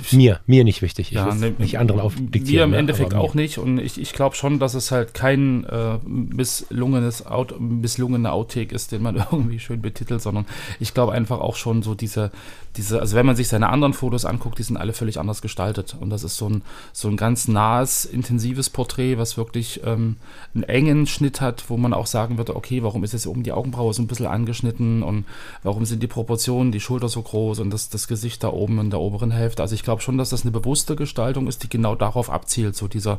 ich, 0.00 0.12
Mir, 0.12 0.40
mir 0.46 0.64
nicht 0.64 0.82
wichtig. 0.82 1.08
Ich 1.08 1.14
Ja, 1.14 1.32
ne, 1.32 1.54
nicht 1.56 1.78
anderen 1.78 2.00
Wir 2.00 2.04
aufdiktieren. 2.04 2.64
im 2.64 2.70
ne, 2.72 2.78
Endeffekt 2.78 3.12
aber 3.12 3.22
mir. 3.22 3.28
auch 3.28 3.34
nicht 3.34 3.58
und 3.58 3.78
ich, 3.78 4.00
ich 4.00 4.12
glaube 4.12 4.34
schon, 4.34 4.58
dass 4.58 4.74
es 4.74 4.90
halt 4.90 5.14
kein 5.14 5.64
äh, 5.64 5.98
misslungenes 6.04 7.26
Out, 7.26 7.60
misslungener 7.60 8.32
Outtake 8.32 8.74
ist, 8.74 8.90
den 8.90 9.02
man 9.02 9.14
irgendwie 9.30 9.60
schön 9.60 9.82
betitelt, 9.82 10.20
sondern 10.20 10.46
ich 10.80 10.94
glaube 10.94 11.12
einfach 11.12 11.38
auch 11.38 11.54
schon 11.54 11.82
so 11.82 11.94
diese, 11.94 12.32
diese, 12.76 13.00
also 13.00 13.14
wenn 13.14 13.24
man 13.24 13.36
sich 13.36 13.46
seine 13.46 13.68
anderen 13.68 13.94
Fotos 13.94 14.24
anguckt, 14.24 14.58
die 14.58 14.64
sind 14.64 14.76
alle 14.76 14.92
völlig 14.92 15.20
anders 15.20 15.40
gestaltet 15.40 15.96
und 15.98 16.10
das 16.10 16.24
ist 16.24 16.36
so 16.36 16.48
ein, 16.48 16.62
so 16.92 17.06
ein 17.06 17.16
ganz 17.16 17.46
nahes, 17.46 18.04
intensives 18.04 18.68
Porträt, 18.68 19.16
was 19.16 19.36
wirklich 19.36 19.80
ähm, 19.84 20.16
einen 20.54 20.64
engen 20.64 21.06
Schnitt 21.06 21.40
hat, 21.40 21.64
wo 21.68 21.76
man 21.76 21.94
auch 21.94 22.06
sagen 22.06 22.36
würde, 22.36 22.56
okay, 22.56 22.82
warum 22.82 23.04
ist 23.04 23.14
jetzt 23.16 23.26
oben 23.26 23.42
die 23.42 23.52
Augenbraue 23.52 23.92
so 23.92 24.02
ein 24.02 24.06
bisschen 24.06 24.26
angeschnitten 24.26 25.02
und 25.02 25.24
warum 25.62 25.84
sind 25.84 26.02
die 26.02 26.06
Proportionen, 26.06 26.72
die 26.72 26.80
Schulter 26.80 27.08
so 27.08 27.22
groß 27.22 27.60
und 27.60 27.70
das, 27.70 27.88
das 27.88 28.08
Gesicht 28.08 28.44
da 28.44 28.48
oben 28.48 28.78
in 28.78 28.90
der 28.90 29.00
oberen 29.00 29.30
Hälfte. 29.30 29.62
Also 29.62 29.74
ich 29.74 29.82
glaube 29.82 30.02
schon, 30.02 30.18
dass 30.18 30.30
das 30.30 30.42
eine 30.42 30.52
bewusste 30.52 30.96
Gestaltung 30.96 31.46
ist, 31.46 31.62
die 31.62 31.68
genau 31.68 31.94
darauf 31.94 32.30
abzielt. 32.30 32.76
So 32.76 32.88
dieser, 32.88 33.18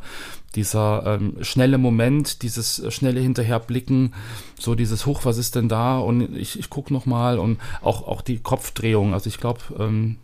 dieser 0.56 1.04
ähm, 1.06 1.38
schnelle 1.42 1.77
Moment, 1.77 2.42
dieses 2.42 2.82
schnelle 2.94 3.20
Hinterherblicken, 3.20 4.13
so 4.60 4.75
dieses 4.75 5.06
Huch, 5.06 5.25
was 5.25 5.38
ist 5.38 5.56
denn 5.56 5.70
da? 5.70 6.00
Und 6.00 6.36
ich, 6.36 6.60
ich 6.60 6.70
gucke 6.70 6.94
nochmal 6.94 7.39
und 7.39 7.60
auch, 7.82 8.08
auch 8.08 8.22
die 8.22 8.39
Kopfdrehung. 8.39 9.13
Also 9.13 9.27
ich 9.27 9.39
glaube, 9.39 9.60
ähm, 9.80 10.18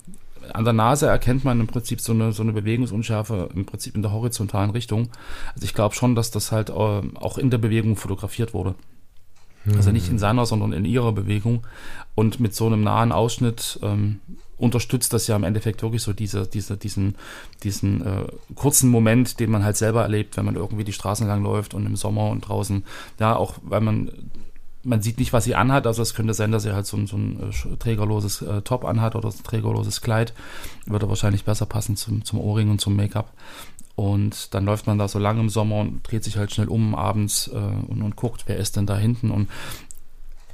an 0.52 0.64
der 0.64 0.74
Nase 0.74 1.08
erkennt 1.08 1.44
man 1.44 1.60
im 1.60 1.68
Prinzip 1.68 2.02
so 2.02 2.14
eine, 2.14 2.32
so 2.32 2.44
eine 2.44 2.54
Bewegungsunschärfe 2.54 3.50
im 3.54 3.66
Prinzip 3.66 3.96
in 3.96 4.02
der 4.02 4.12
horizontalen 4.12 4.72
Richtung. 4.72 5.10
Also 5.54 5.66
ich 5.66 5.74
glaube 5.74 5.96
schon, 5.96 6.16
dass 6.16 6.32
das 6.32 6.52
halt 6.52 6.70
äh, 6.70 6.74
auch 6.74 7.38
in 7.38 7.50
der 7.50 7.58
Bewegung 7.58 7.96
fotografiert 7.96 8.54
wurde. 8.54 8.76
Also 9.66 9.92
nicht 9.92 10.10
in 10.10 10.20
seiner, 10.20 10.46
sondern 10.46 10.74
in 10.74 10.86
ihrer 10.86 11.12
Bewegung. 11.12 11.66
Und 12.16 12.40
mit 12.40 12.54
so 12.54 12.66
einem 12.66 12.84
nahen 12.84 13.12
Ausschnitt 13.12 13.80
ähm, 13.82 14.20
unterstützt 14.58 15.14
das 15.14 15.28
ja 15.28 15.36
im 15.36 15.44
Endeffekt 15.44 15.82
wirklich 15.82 16.02
so 16.02 16.14
diese, 16.14 16.48
diese, 16.48 16.78
diesen, 16.78 17.16
diesen 17.64 18.06
äh, 18.06 18.26
kurzen 18.56 18.90
Moment, 18.90 19.40
den 19.40 19.52
man 19.52 19.64
halt 19.64 19.78
selber 19.78 20.04
erlebt, 20.04 20.38
wenn 20.38 20.46
man 20.46 20.56
irgendwie 20.56 20.84
die 20.84 20.94
Straßen 20.94 21.28
lang 21.28 21.44
läuft 21.44 21.74
und 21.74 21.86
im 21.86 21.96
Sommer 21.96 22.30
und 22.30 22.42
draußen, 22.42 22.84
ja, 23.20 23.36
auch 23.36 23.56
weil 23.64 23.82
man 23.82 24.12
man 24.84 25.02
sieht 25.02 25.18
nicht, 25.18 25.32
was 25.32 25.46
sie 25.46 25.56
anhat. 25.56 25.88
Also 25.88 26.02
es 26.02 26.14
könnte 26.14 26.34
sein, 26.34 26.52
dass 26.52 26.64
sie 26.64 26.74
halt 26.74 26.86
so 26.86 26.98
ein, 26.98 27.08
so 27.08 27.16
ein 27.16 27.40
äh, 27.50 27.78
trägerloses 27.78 28.42
äh, 28.42 28.62
Top 28.62 28.84
anhat 28.86 29.16
oder 29.16 29.30
ein 29.30 29.44
trägerloses 29.44 30.02
Kleid. 30.02 30.34
Würde 30.86 31.08
wahrscheinlich 31.08 31.46
besser 31.46 31.66
passen 31.66 31.96
zum, 31.96 32.26
zum 32.26 32.40
Ohrring 32.40 32.70
und 32.70 32.82
zum 32.82 32.96
Make-up. 32.96 33.32
Und 33.96 34.54
dann 34.56 34.66
läuft 34.66 34.88
man 34.88 34.98
da 34.98 35.08
so 35.08 35.20
lange 35.20 35.40
im 35.40 35.50
Sommer 35.50 35.78
und 35.82 36.02
dreht 36.10 36.24
sich 36.24 36.38
halt 36.38 36.52
schnell 36.52 36.68
um 36.68 36.96
abends 36.96 37.48
äh, 37.48 37.56
und, 37.58 38.02
und 38.02 38.16
guckt, 38.16 38.44
wer 38.48 38.58
ist 38.58 38.76
denn 38.76 38.88
da 38.88 38.98
hinten. 38.98 39.30
Und 39.30 39.50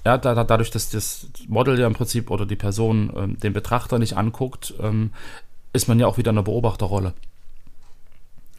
ja, 0.06 0.18
da, 0.18 0.36
da, 0.36 0.44
dadurch, 0.44 0.72
dass 0.72 0.90
das 0.90 1.28
Model 1.48 1.80
ja 1.80 1.88
im 1.88 1.94
Prinzip 1.94 2.32
oder 2.32 2.46
die 2.46 2.56
Person 2.58 3.12
ähm, 3.16 3.40
den 3.40 3.54
Betrachter 3.54 3.98
nicht 4.00 4.18
anguckt, 4.18 4.74
ähm, 4.82 5.12
ist 5.72 5.88
man 5.88 6.00
ja 6.00 6.08
auch 6.08 6.18
wieder 6.18 6.32
in 6.32 6.38
einer 6.38 6.44
Beobachterrolle. 6.44 7.14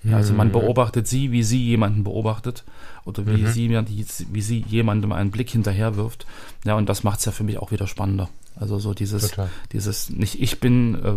Ja, 0.02 0.16
also 0.16 0.32
man 0.32 0.50
beobachtet 0.50 1.06
sie, 1.08 1.30
wie 1.30 1.42
sie 1.42 1.62
jemanden 1.62 2.04
beobachtet 2.04 2.64
oder 3.04 3.26
wie, 3.26 3.42
Mhm. 3.42 3.46
sie, 3.48 4.06
wie 4.32 4.40
sie 4.40 4.64
jemandem 4.66 5.12
einen 5.12 5.30
Blick 5.30 5.50
hinterher 5.50 5.96
wirft. 5.96 6.26
Ja, 6.64 6.74
und 6.76 6.88
das 6.88 7.04
macht 7.04 7.18
es 7.18 7.26
ja 7.26 7.32
für 7.32 7.44
mich 7.44 7.58
auch 7.58 7.70
wieder 7.70 7.86
spannender. 7.86 8.30
Also 8.56 8.78
so 8.78 8.94
dieses, 8.94 9.28
Total. 9.28 9.50
dieses 9.72 10.08
nicht 10.08 10.40
ich 10.40 10.58
bin 10.58 10.94
äh, 11.04 11.14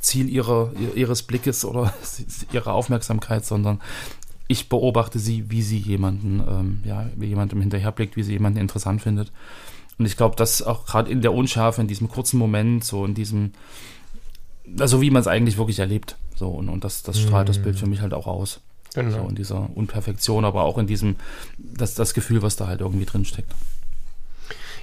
Ziel 0.00 0.28
ihrer, 0.28 0.72
ihres 0.94 1.22
Blickes 1.22 1.64
oder 1.64 1.92
ihrer 2.52 2.72
Aufmerksamkeit, 2.72 3.44
sondern 3.44 3.80
ich 4.48 4.68
beobachte 4.68 5.18
sie, 5.18 5.50
wie 5.50 5.62
sie 5.62 5.78
jemanden, 5.78 6.42
ähm, 6.48 6.80
ja, 6.84 7.08
wie 7.16 7.26
jemandem 7.26 7.60
hinterherblickt, 7.60 8.16
wie 8.16 8.22
sie 8.22 8.32
jemanden 8.32 8.58
interessant 8.58 9.00
findet. 9.00 9.30
Und 9.98 10.06
ich 10.06 10.16
glaube, 10.16 10.34
dass 10.34 10.62
auch 10.62 10.86
gerade 10.86 11.10
in 11.10 11.20
der 11.20 11.32
Unschärfe, 11.32 11.80
in 11.80 11.86
diesem 11.86 12.08
kurzen 12.08 12.38
Moment, 12.38 12.82
so 12.84 13.04
in 13.04 13.14
diesem, 13.14 13.52
also 14.78 15.00
wie 15.02 15.10
man 15.10 15.20
es 15.20 15.28
eigentlich 15.28 15.58
wirklich 15.58 15.78
erlebt. 15.78 16.16
So, 16.34 16.48
und, 16.48 16.68
und 16.68 16.84
das, 16.84 17.02
das 17.02 17.20
strahlt 17.20 17.48
das 17.48 17.60
Bild 17.62 17.78
für 17.78 17.86
mich 17.86 18.00
halt 18.00 18.14
auch 18.14 18.26
aus. 18.26 18.60
So 18.94 19.02
Genau. 19.02 19.28
in 19.28 19.36
dieser 19.36 19.68
Unperfektion, 19.76 20.44
aber 20.44 20.64
auch 20.64 20.78
in 20.78 20.88
diesem, 20.88 21.16
das, 21.58 21.94
das 21.94 22.12
Gefühl, 22.12 22.42
was 22.42 22.56
da 22.56 22.66
halt 22.66 22.80
irgendwie 22.80 23.04
drin 23.04 23.24
steckt. 23.24 23.54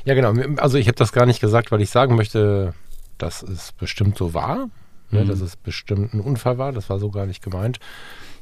Ja, 0.06 0.14
genau. 0.14 0.34
Also 0.62 0.78
ich 0.78 0.88
habe 0.88 0.96
das 0.98 1.12
gar 1.12 1.26
nicht 1.26 1.42
gesagt, 1.42 1.72
weil 1.72 1.82
ich 1.82 1.90
sagen 1.90 2.16
möchte, 2.16 2.74
dass 3.18 3.44
es 3.44 3.74
bestimmt 3.74 4.18
so 4.18 4.34
war, 4.34 4.70
ne, 5.12 5.24
Mhm. 5.24 5.28
dass 5.28 5.42
es 5.42 5.56
bestimmt 5.56 6.14
ein 6.14 6.20
Unfall 6.22 6.58
war. 6.58 6.72
Das 6.72 6.90
war 6.90 7.00
so 7.00 7.10
gar 7.10 7.26
nicht 7.26 7.42
gemeint. 7.44 7.80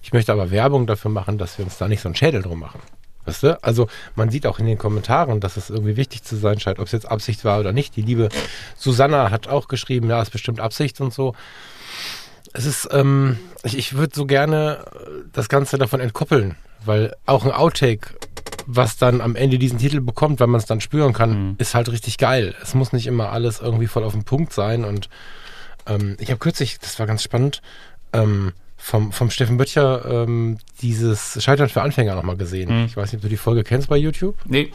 Ich 0.02 0.14
möchte 0.14 0.32
aber 0.32 0.52
Werbung 0.52 0.86
dafür 0.88 1.12
machen, 1.12 1.38
dass 1.38 1.58
wir 1.58 1.66
uns 1.66 1.78
da 1.78 1.88
nicht 1.88 2.02
so 2.02 2.08
einen 2.10 2.16
Schädel 2.16 2.42
drum 2.42 2.60
machen. 2.60 2.80
Weißt 3.26 3.42
du? 3.42 3.64
Also 3.64 3.88
man 4.16 4.30
sieht 4.30 4.46
auch 4.46 4.60
in 4.60 4.68
den 4.68 4.78
Kommentaren, 4.78 5.40
dass 5.40 5.58
es 5.58 5.72
irgendwie 5.72 5.98
wichtig 5.98 6.22
zu 6.24 6.36
sein 6.36 6.60
scheint, 6.60 6.78
ob 6.78 6.86
es 6.86 6.92
jetzt 6.92 7.10
Absicht 7.10 7.44
war 7.44 7.60
oder 7.60 7.72
nicht. 7.74 7.96
Die 7.96 8.04
liebe 8.04 8.30
Susanna 8.78 9.32
hat 9.32 9.48
auch 9.48 9.68
geschrieben, 9.68 10.10
ja, 10.10 10.22
ist 10.22 10.30
bestimmt 10.30 10.60
Absicht 10.60 11.02
und 11.02 11.12
so. 11.12 11.34
Es 12.54 12.66
ist, 12.66 12.88
ähm, 12.92 13.38
ich, 13.64 13.78
ich 13.78 13.94
würde 13.98 14.14
so 14.16 14.26
gerne 14.26 14.86
äh, 14.96 15.10
das 15.34 15.50
Ganze 15.50 15.78
davon 15.78 16.00
entkoppeln, 16.00 16.56
weil 16.86 17.16
auch 17.26 17.44
ein 17.46 17.52
Outtake, 17.52 18.12
was 18.68 18.98
dann 18.98 19.22
am 19.22 19.36
Ende 19.36 19.58
diesen 19.60 19.80
Titel 19.80 20.02
bekommt, 20.02 20.40
weil 20.40 20.48
man 20.48 20.60
es 20.60 20.66
dann 20.68 20.80
spüren 20.80 21.14
kann, 21.14 21.32
Mhm. 21.50 21.56
ist 21.58 21.74
halt 21.76 21.90
richtig 21.90 22.18
geil. 22.18 22.56
Es 22.62 22.74
muss 22.76 22.94
nicht 22.94 23.08
immer 23.08 23.32
alles 23.32 23.60
irgendwie 23.60 23.88
voll 23.88 24.04
auf 24.04 24.14
den 24.14 24.24
Punkt 24.24 24.54
sein. 24.54 24.86
Und 24.86 25.10
ähm, 25.88 26.18
ich 26.20 26.30
habe 26.30 26.40
kürzlich, 26.40 26.80
das 26.80 27.00
war 27.00 27.08
ganz 27.08 27.24
spannend, 27.24 27.62
ähm, 28.14 28.54
vom, 28.78 29.12
vom 29.12 29.30
Steffen 29.30 29.58
Böttcher 29.58 30.06
ähm, 30.06 30.58
dieses 30.82 31.42
Scheitern 31.44 31.70
für 31.70 31.82
Anfänger 31.82 32.16
nochmal 32.16 32.38
gesehen. 32.38 32.82
Mhm. 32.82 32.86
Ich 32.86 32.98
weiß 32.98 33.12
nicht, 33.12 33.20
ob 33.20 33.24
du 33.24 33.30
die 33.30 33.38
Folge 33.38 33.64
kennst 33.64 33.90
bei 33.90 33.98
YouTube. 33.98 34.36
Nee, 34.46 34.72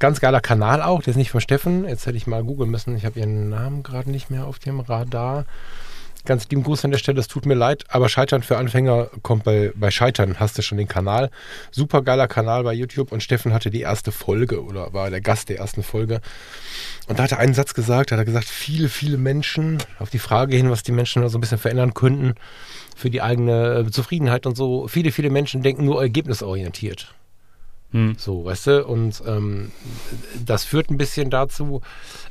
Ganz 0.00 0.18
geiler 0.18 0.40
Kanal 0.40 0.80
auch, 0.80 1.02
der 1.02 1.10
ist 1.10 1.18
nicht 1.18 1.30
von 1.30 1.42
Steffen. 1.42 1.86
Jetzt 1.86 2.06
hätte 2.06 2.16
ich 2.16 2.26
mal 2.26 2.42
googeln 2.42 2.70
müssen. 2.70 2.96
Ich 2.96 3.04
habe 3.04 3.20
ihren 3.20 3.50
Namen 3.50 3.82
gerade 3.82 4.10
nicht 4.10 4.30
mehr 4.30 4.46
auf 4.46 4.58
dem 4.58 4.80
Radar. 4.80 5.44
Ganz 6.24 6.48
lieben 6.48 6.62
Gruß 6.62 6.84
an 6.84 6.90
der 6.90 6.98
Stelle, 6.98 7.20
es 7.20 7.28
tut 7.28 7.46
mir 7.46 7.54
leid, 7.54 7.84
aber 7.88 8.08
Scheitern 8.08 8.42
für 8.42 8.58
Anfänger 8.58 9.08
kommt 9.22 9.44
bei, 9.44 9.72
bei 9.74 9.90
Scheitern, 9.90 10.38
hast 10.38 10.58
du 10.58 10.62
schon 10.62 10.78
den 10.78 10.88
Kanal. 10.88 11.30
Super 11.70 12.02
geiler 12.02 12.28
Kanal 12.28 12.62
bei 12.64 12.74
YouTube 12.74 13.12
und 13.12 13.22
Steffen 13.22 13.52
hatte 13.52 13.70
die 13.70 13.80
erste 13.80 14.12
Folge 14.12 14.62
oder 14.62 14.92
war 14.92 15.10
der 15.10 15.20
Gast 15.20 15.48
der 15.48 15.58
ersten 15.58 15.82
Folge. 15.82 16.20
Und 17.08 17.18
da 17.18 17.24
hat 17.24 17.32
er 17.32 17.38
einen 17.38 17.54
Satz 17.54 17.74
gesagt, 17.74 18.10
da 18.10 18.16
hat 18.16 18.20
er 18.20 18.26
gesagt, 18.26 18.46
viele, 18.46 18.88
viele 18.88 19.16
Menschen, 19.16 19.78
auf 19.98 20.10
die 20.10 20.18
Frage 20.18 20.56
hin, 20.56 20.70
was 20.70 20.82
die 20.82 20.92
Menschen 20.92 21.26
so 21.28 21.38
ein 21.38 21.40
bisschen 21.40 21.58
verändern 21.58 21.94
könnten 21.94 22.34
für 22.96 23.10
die 23.10 23.22
eigene 23.22 23.86
äh, 23.86 23.90
Zufriedenheit 23.90 24.46
und 24.46 24.56
so, 24.56 24.86
viele, 24.88 25.12
viele 25.12 25.30
Menschen 25.30 25.62
denken 25.62 25.84
nur 25.84 26.02
ergebnisorientiert. 26.02 27.14
Hm. 27.92 28.14
So, 28.18 28.44
weißt 28.44 28.66
du? 28.68 28.86
Und 28.86 29.22
ähm, 29.26 29.72
das 30.44 30.64
führt 30.64 30.90
ein 30.90 30.98
bisschen 30.98 31.30
dazu, 31.30 31.80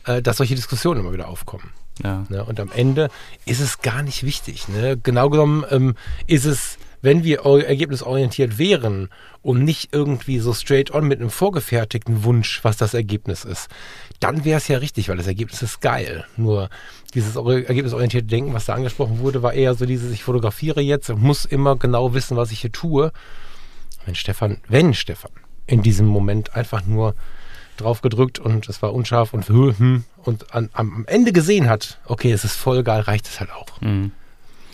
äh, 0.05 0.21
dass 0.21 0.37
solche 0.37 0.55
Diskussionen 0.55 1.01
immer 1.01 1.11
wieder 1.11 1.27
aufkommen. 1.27 1.71
Ja. 2.03 2.25
Ne? 2.29 2.43
Und 2.43 2.59
am 2.59 2.71
Ende 2.71 3.09
ist 3.45 3.59
es 3.59 3.81
gar 3.81 4.03
nicht 4.03 4.23
wichtig. 4.23 4.67
Ne? 4.67 4.97
Genau 5.01 5.29
genommen 5.29 5.65
ähm, 5.69 5.95
ist 6.27 6.45
es, 6.45 6.77
wenn 7.01 7.23
wir 7.23 7.45
ergebnisorientiert 7.45 8.57
wären 8.57 9.09
und 9.41 9.63
nicht 9.63 9.93
irgendwie 9.93 10.39
so 10.39 10.53
straight 10.53 10.91
on 10.93 11.07
mit 11.07 11.21
einem 11.21 11.29
vorgefertigten 11.29 12.25
Wunsch, 12.25 12.61
was 12.63 12.75
das 12.75 12.93
Ergebnis 12.93 13.45
ist, 13.45 13.69
dann 14.19 14.43
wäre 14.43 14.57
es 14.57 14.67
ja 14.67 14.79
richtig, 14.79 15.07
weil 15.07 15.15
das 15.15 15.27
Ergebnis 15.27 15.61
ist 15.61 15.79
geil. 15.79 16.25
Nur 16.35 16.69
dieses 17.13 17.37
ori- 17.37 17.63
ergebnisorientierte 17.63 18.27
Denken, 18.27 18.53
was 18.53 18.65
da 18.65 18.73
angesprochen 18.73 19.19
wurde, 19.19 19.41
war 19.41 19.53
eher 19.53 19.75
so 19.75 19.85
dieses, 19.85 20.11
ich 20.11 20.23
fotografiere 20.23 20.81
jetzt 20.81 21.09
und 21.09 21.21
muss 21.21 21.45
immer 21.45 21.77
genau 21.77 22.13
wissen, 22.13 22.35
was 22.35 22.51
ich 22.51 22.59
hier 22.59 22.71
tue. 22.71 23.13
Wenn 24.05 24.15
Stefan, 24.15 24.57
wenn 24.67 24.93
Stefan 24.93 25.31
in 25.67 25.81
diesem 25.83 26.07
Moment 26.07 26.55
einfach 26.55 26.85
nur 26.85 27.15
drauf 27.81 28.01
gedrückt 28.01 28.39
und 28.39 28.69
es 28.69 28.81
war 28.81 28.93
unscharf 28.93 29.33
und 29.33 29.47
hm, 29.47 30.03
und 30.23 30.53
an, 30.53 30.69
am, 30.73 31.05
Ende 31.07 31.31
gesehen 31.31 31.67
hat, 31.69 31.99
okay, 32.05 32.31
es 32.31 32.43
ist 32.43 32.55
voll 32.55 32.83
geil, 32.83 33.01
reicht 33.01 33.27
es 33.27 33.39
halt 33.39 33.51
auch. 33.51 33.81
Hm. 33.81 34.11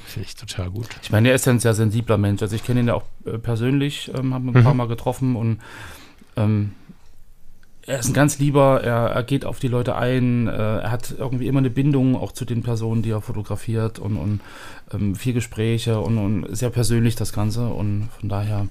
Finde 0.05 0.27
ich 0.27 0.35
total 0.35 0.69
gut. 0.69 0.88
Ich 1.01 1.12
meine, 1.12 1.29
er 1.29 1.35
ist 1.35 1.45
ja 1.45 1.51
ein 1.51 1.59
sehr 1.59 1.74
sensibler 1.74 2.17
Mensch. 2.17 2.41
Also 2.41 2.55
ich 2.55 2.63
kenne 2.63 2.79
ihn 2.81 2.88
ja 2.88 2.93
auch 2.93 3.05
äh, 3.25 3.38
persönlich, 3.38 4.12
ähm, 4.17 4.33
habe 4.33 4.45
ihn 4.45 4.55
ein 4.55 4.63
paar 4.63 4.74
Mhm. 4.74 4.77
Mal 4.77 4.88
getroffen 4.88 5.35
und 5.35 5.59
ähm, 6.38 6.71
er 7.88 8.00
ist 8.00 8.07
ein 8.07 8.13
ganz 8.13 8.39
lieber, 8.39 8.81
er, 8.83 9.12
er 9.12 9.24
geht 9.24 9.45
auf 9.45 9.59
die 9.59 9.67
Leute 9.67 9.95
ein, 9.95 10.47
äh, 10.47 10.51
er 10.51 10.91
hat 10.91 11.13
irgendwie 11.17 11.47
immer 11.47 11.59
eine 11.59 11.69
Bindung 11.69 12.15
auch 12.15 12.31
zu 12.31 12.43
den 12.45 12.63
Personen, 12.63 13.03
die 13.03 13.12
er 13.12 13.21
fotografiert 13.21 14.00
und, 14.00 14.17
und 14.17 14.41
ähm, 14.91 15.15
viel 15.15 15.33
Gespräche 15.33 16.00
und, 16.00 16.17
und 16.17 16.55
sehr 16.55 16.71
persönlich 16.71 17.15
das 17.15 17.31
Ganze 17.31 17.67
und 17.67 18.09
von 18.19 18.29
daher, 18.29 18.67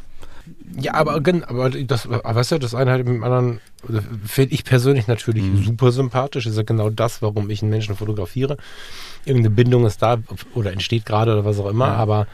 Ja, 0.78 0.94
aber, 0.94 1.14
aber 1.14 1.70
das, 1.70 2.06
aber 2.06 2.34
weißt 2.34 2.52
du, 2.52 2.58
das 2.58 2.74
eine 2.74 2.90
halt 2.90 3.06
mit 3.06 3.14
dem 3.14 3.24
anderen 3.24 3.60
äh, 3.88 4.00
finde 4.26 4.54
ich 4.54 4.64
persönlich 4.64 5.06
natürlich 5.06 5.44
Mhm. 5.44 5.64
super 5.64 5.92
sympathisch. 5.92 6.46
Ist 6.46 6.56
ja 6.56 6.62
genau 6.64 6.90
das, 6.90 7.22
warum 7.22 7.48
ich 7.50 7.62
einen 7.62 7.70
Menschen 7.70 7.96
fotografiere. 7.96 8.56
Irgendeine 9.24 9.54
Bindung 9.54 9.86
ist 9.86 10.02
da 10.02 10.18
oder 10.54 10.72
entsteht 10.72 11.06
gerade 11.06 11.32
oder 11.32 11.44
was 11.44 11.58
auch 11.58 11.68
immer, 11.70 11.86
Ja. 11.86 11.94
aber 11.94 12.26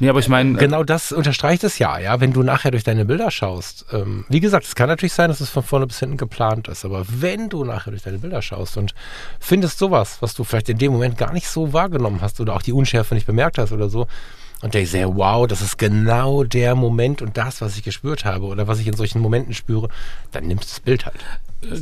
nee, 0.00 0.08
aber 0.08 0.18
ich 0.18 0.28
meine, 0.28 0.54
Genau 0.54 0.82
das 0.82 1.12
unterstreicht 1.12 1.62
es 1.62 1.78
ja, 1.78 1.98
ja, 1.98 2.20
wenn 2.20 2.32
du 2.32 2.42
nachher 2.42 2.72
durch 2.72 2.82
deine 2.82 3.04
Bilder 3.04 3.30
schaust. 3.30 3.86
Ähm, 3.92 4.24
wie 4.28 4.40
gesagt, 4.40 4.66
es 4.66 4.74
kann 4.74 4.88
natürlich 4.88 5.12
sein, 5.12 5.28
dass 5.28 5.40
es 5.40 5.48
von 5.50 5.62
vorne 5.62 5.86
bis 5.86 6.00
hinten 6.00 6.16
geplant 6.16 6.66
ist, 6.68 6.84
aber 6.84 7.04
wenn 7.08 7.48
du 7.50 7.64
nachher 7.64 7.90
durch 7.92 8.02
deine 8.02 8.18
Bilder 8.18 8.42
schaust 8.42 8.76
und 8.76 8.94
findest 9.38 9.78
sowas, 9.78 10.16
was 10.20 10.34
du 10.34 10.42
vielleicht 10.42 10.68
in 10.70 10.78
dem 10.78 10.90
Moment 10.92 11.18
gar 11.18 11.32
nicht 11.32 11.46
so 11.46 11.72
wahrgenommen 11.72 12.20
hast 12.20 12.40
oder 12.40 12.54
auch 12.56 12.62
die 12.62 12.72
Unschärfe 12.72 13.14
nicht 13.14 13.26
bemerkt 13.26 13.58
hast 13.58 13.70
oder 13.72 13.88
so, 13.88 14.08
und 14.64 14.72
denkst, 14.72 14.92
sehr, 14.92 15.14
wow, 15.14 15.46
das 15.46 15.60
ist 15.60 15.76
genau 15.76 16.42
der 16.42 16.74
Moment 16.74 17.20
und 17.20 17.36
das, 17.36 17.60
was 17.60 17.76
ich 17.76 17.82
gespürt 17.82 18.24
habe 18.24 18.46
oder 18.46 18.66
was 18.66 18.80
ich 18.80 18.86
in 18.86 18.94
solchen 18.94 19.20
Momenten 19.20 19.52
spüre, 19.52 19.90
dann 20.32 20.46
nimmst 20.46 20.64
du 20.64 20.68
das 20.70 20.80
Bild 20.80 21.04
halt. 21.04 21.20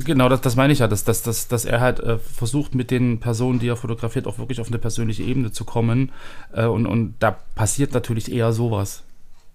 Genau, 0.05 0.29
das, 0.29 0.41
das 0.41 0.57
meine 0.57 0.73
ich 0.73 0.81
ja, 0.81 0.89
dass, 0.89 1.05
dass, 1.05 1.23
dass, 1.23 1.47
dass 1.47 1.65
er 1.65 1.81
halt 1.81 2.01
äh, 2.01 2.19
versucht, 2.19 2.75
mit 2.75 2.91
den 2.91 3.21
Personen, 3.21 3.61
die 3.61 3.69
er 3.69 3.77
fotografiert, 3.77 4.27
auch 4.27 4.39
wirklich 4.39 4.61
auf 4.61 4.67
eine 4.67 4.79
persönliche 4.79 5.23
Ebene 5.23 5.53
zu 5.53 5.65
kommen. 5.65 6.11
Äh, 6.53 6.67
und, 6.67 6.87
und 6.87 7.15
da 7.21 7.37
passiert 7.55 7.95
natürlich 7.95 8.33
eher 8.33 8.53
sowas. 8.53 9.05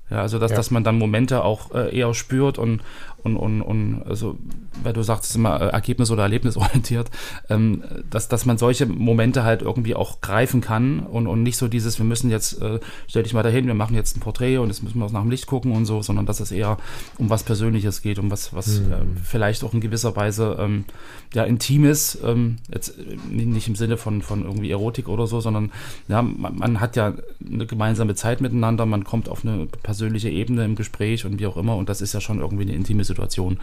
Ja, 0.09 0.21
also 0.21 0.39
dass, 0.39 0.51
Ja. 0.51 0.57
dass 0.57 0.71
man 0.71 0.85
dann 0.85 0.97
Momente 0.97 1.43
auch 1.43 1.73
äh, 1.73 1.93
eher 1.93 2.13
spürt 2.13 2.57
und, 2.57 2.81
und, 3.23 3.35
und, 3.35 3.61
und 3.61 4.03
also, 4.05 4.37
weil 4.83 4.93
du 4.93 5.01
sagst, 5.03 5.25
es 5.25 5.29
ist 5.31 5.35
immer 5.35 5.59
äh, 5.59 5.69
ergebnis- 5.69 6.11
oder 6.11 6.23
erlebnisorientiert, 6.23 7.09
ähm, 7.49 7.83
dass, 8.09 8.29
dass 8.29 8.45
man 8.45 8.57
solche 8.57 8.85
Momente 8.85 9.43
halt 9.43 9.61
irgendwie 9.61 9.95
auch 9.95 10.21
greifen 10.21 10.61
kann 10.61 10.99
und, 10.99 11.27
und 11.27 11.43
nicht 11.43 11.57
so 11.57 11.67
dieses, 11.67 11.97
wir 11.97 12.05
müssen 12.05 12.29
jetzt, 12.29 12.61
äh, 12.61 12.79
stell 13.07 13.23
dich 13.23 13.33
mal 13.33 13.43
dahin, 13.43 13.67
wir 13.67 13.73
machen 13.73 13.95
jetzt 13.95 14.15
ein 14.15 14.19
Porträt 14.19 14.57
und 14.59 14.67
jetzt 14.67 14.83
müssen 14.83 14.99
wir 14.99 15.05
auch 15.05 15.11
nach 15.11 15.21
dem 15.21 15.31
Licht 15.31 15.47
gucken 15.47 15.71
und 15.71 15.85
so, 15.85 16.01
sondern 16.01 16.25
dass 16.25 16.39
es 16.39 16.51
eher 16.51 16.77
um 17.17 17.29
was 17.29 17.43
Persönliches 17.43 18.01
geht, 18.01 18.19
um 18.19 18.29
was, 18.31 18.53
was 18.53 18.79
äh, 18.79 18.81
vielleicht 19.23 19.63
auch 19.63 19.73
in 19.73 19.81
gewisser 19.81 20.15
Weise 20.15 20.55
ähm, 20.59 20.85
ja, 21.33 21.43
Intimes, 21.43 22.19
ähm, 22.23 22.57
jetzt 22.71 22.97
äh, 22.99 23.17
nicht 23.33 23.67
im 23.67 23.75
Sinne 23.75 23.97
von, 23.97 24.21
von 24.21 24.43
irgendwie 24.43 24.71
Erotik 24.71 25.09
oder 25.09 25.27
so, 25.27 25.41
sondern 25.41 25.71
ja, 26.07 26.21
man, 26.21 26.55
man 26.55 26.79
hat 26.79 26.95
ja 26.95 27.13
eine 27.45 27.65
gemeinsame 27.65 28.15
Zeit 28.15 28.41
miteinander, 28.41 28.85
man 28.85 29.03
kommt 29.03 29.27
auf 29.27 29.43
eine 29.43 29.65
persönliche 29.65 30.29
Ebene 30.29 30.63
im 30.65 30.75
Gespräch 30.75 31.25
und 31.25 31.39
wie 31.39 31.47
auch 31.47 31.57
immer 31.57 31.75
und 31.75 31.89
das 31.89 32.01
ist 32.01 32.13
ja 32.13 32.21
schon 32.21 32.39
irgendwie 32.39 32.63
eine 32.63 32.73
intime 32.73 33.03
Situation. 33.07 33.59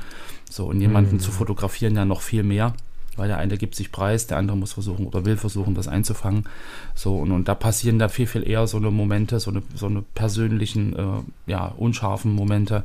So, 0.51 0.67
und 0.67 0.81
jemanden 0.81 1.21
zu 1.21 1.31
fotografieren 1.31 1.95
ja 1.97 2.05
noch 2.05 2.23
viel 2.23 2.43
mehr. 2.43 2.75
weil 3.17 3.29
der 3.29 3.39
eine 3.39 3.57
gibt 3.57 3.77
sich 3.77 3.93
preis, 3.93 4.27
der 4.27 4.39
andere 4.39 4.57
muss 4.57 4.73
versuchen 4.73 5.07
oder 5.07 5.25
will 5.25 5.37
versuchen, 5.37 5.75
das 5.77 5.87
einzufangen. 5.87 6.49
So, 6.97 7.17
und, 7.19 7.31
und 7.31 7.47
da 7.47 7.55
passieren 7.55 8.01
da 8.01 8.09
viel, 8.09 8.27
viel 8.27 8.43
eher 8.43 8.67
so 8.67 8.77
eine 8.77 8.91
Momente, 8.91 9.39
so 9.39 9.53
eine, 9.53 9.63
so 9.77 9.87
eine 9.87 10.03
persönlichen, 10.17 10.97
äh, 10.97 11.23
ja, 11.47 11.67
unscharfen 11.77 12.33
Momente, 12.33 12.83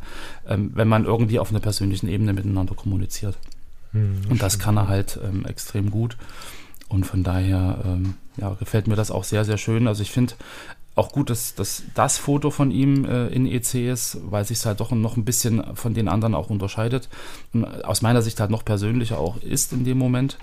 ähm, 0.48 0.70
wenn 0.76 0.88
man 0.88 1.06
irgendwie 1.06 1.40
auf 1.40 1.50
einer 1.50 1.60
persönlichen 1.62 2.08
Ebene 2.10 2.34
miteinander 2.34 2.76
kommuniziert. 2.76 3.40
Hm, 3.94 4.22
Und 4.30 4.44
das 4.44 4.60
kann 4.60 4.78
er 4.78 4.88
halt 4.88 5.20
ähm, 5.24 5.46
extrem 5.48 5.90
gut. 5.90 6.16
Und 6.90 7.06
von 7.06 7.24
daher 7.24 7.80
ähm, 7.86 8.14
ja, 8.38 8.54
gefällt 8.60 8.88
mir 8.88 8.96
das 8.96 9.10
auch 9.10 9.24
sehr, 9.24 9.46
sehr 9.46 9.58
schön. 9.58 9.88
Also 9.88 10.04
ich 10.04 10.12
finde 10.12 10.34
auch 11.00 11.14
gut, 11.14 11.30
dass, 11.30 11.56
dass 11.56 11.84
das 11.96 12.18
Foto 12.18 12.52
von 12.52 12.72
ihm 12.72 13.06
äh, 13.06 13.28
in 13.28 13.46
EC 13.46 13.90
ist, 13.90 14.18
weil 14.30 14.44
sich 14.44 14.66
halt 14.66 14.82
doch 14.82 14.92
noch 14.92 15.16
ein 15.16 15.24
bisschen 15.24 15.76
von 15.76 15.94
den 15.94 16.10
anderen 16.10 16.36
auch 16.36 16.50
unterscheidet. 16.50 17.08
Und 17.54 17.66
aus 17.86 18.02
meiner 18.02 18.22
Sicht 18.22 18.40
halt 18.40 18.52
noch 18.52 18.66
persönlicher 18.66 19.18
auch 19.18 19.38
ist 19.38 19.72
in 19.72 19.86
dem 19.86 19.98
Moment, 19.98 20.38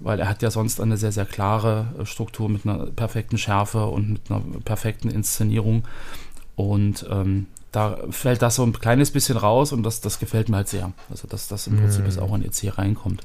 weil 0.00 0.18
er 0.18 0.28
hat 0.28 0.42
ja 0.42 0.50
sonst 0.50 0.80
eine 0.80 0.96
sehr, 0.96 1.12
sehr 1.12 1.24
klare 1.24 1.86
äh, 2.00 2.04
Struktur 2.04 2.48
mit 2.48 2.66
einer 2.66 2.86
perfekten 2.86 3.38
Schärfe 3.38 3.86
und 3.86 4.10
mit 4.10 4.22
einer 4.28 4.42
perfekten 4.64 5.08
Inszenierung. 5.08 5.84
Und 6.56 7.06
ähm, 7.08 7.46
da 7.70 7.98
fällt 8.10 8.42
das 8.42 8.56
so 8.56 8.64
ein 8.64 8.72
kleines 8.72 9.12
bisschen 9.12 9.36
raus 9.36 9.72
und 9.72 9.84
das, 9.84 10.00
das 10.00 10.18
gefällt 10.18 10.48
mir 10.48 10.56
halt 10.56 10.68
sehr. 10.68 10.92
Also 11.10 11.28
dass 11.28 11.46
das 11.46 11.68
im 11.68 11.76
Prinzip 11.76 12.04
jetzt 12.04 12.18
auch 12.18 12.34
in 12.34 12.44
EC 12.44 12.76
reinkommt. 12.76 13.22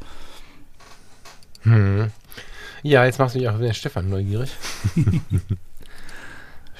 Hm. 1.64 2.12
Ja, 2.84 3.04
jetzt 3.04 3.18
machst 3.18 3.34
du 3.34 3.40
mich 3.40 3.50
auch 3.50 3.60
wieder 3.60 3.74
Stefan 3.74 4.10
neugierig. 4.10 4.52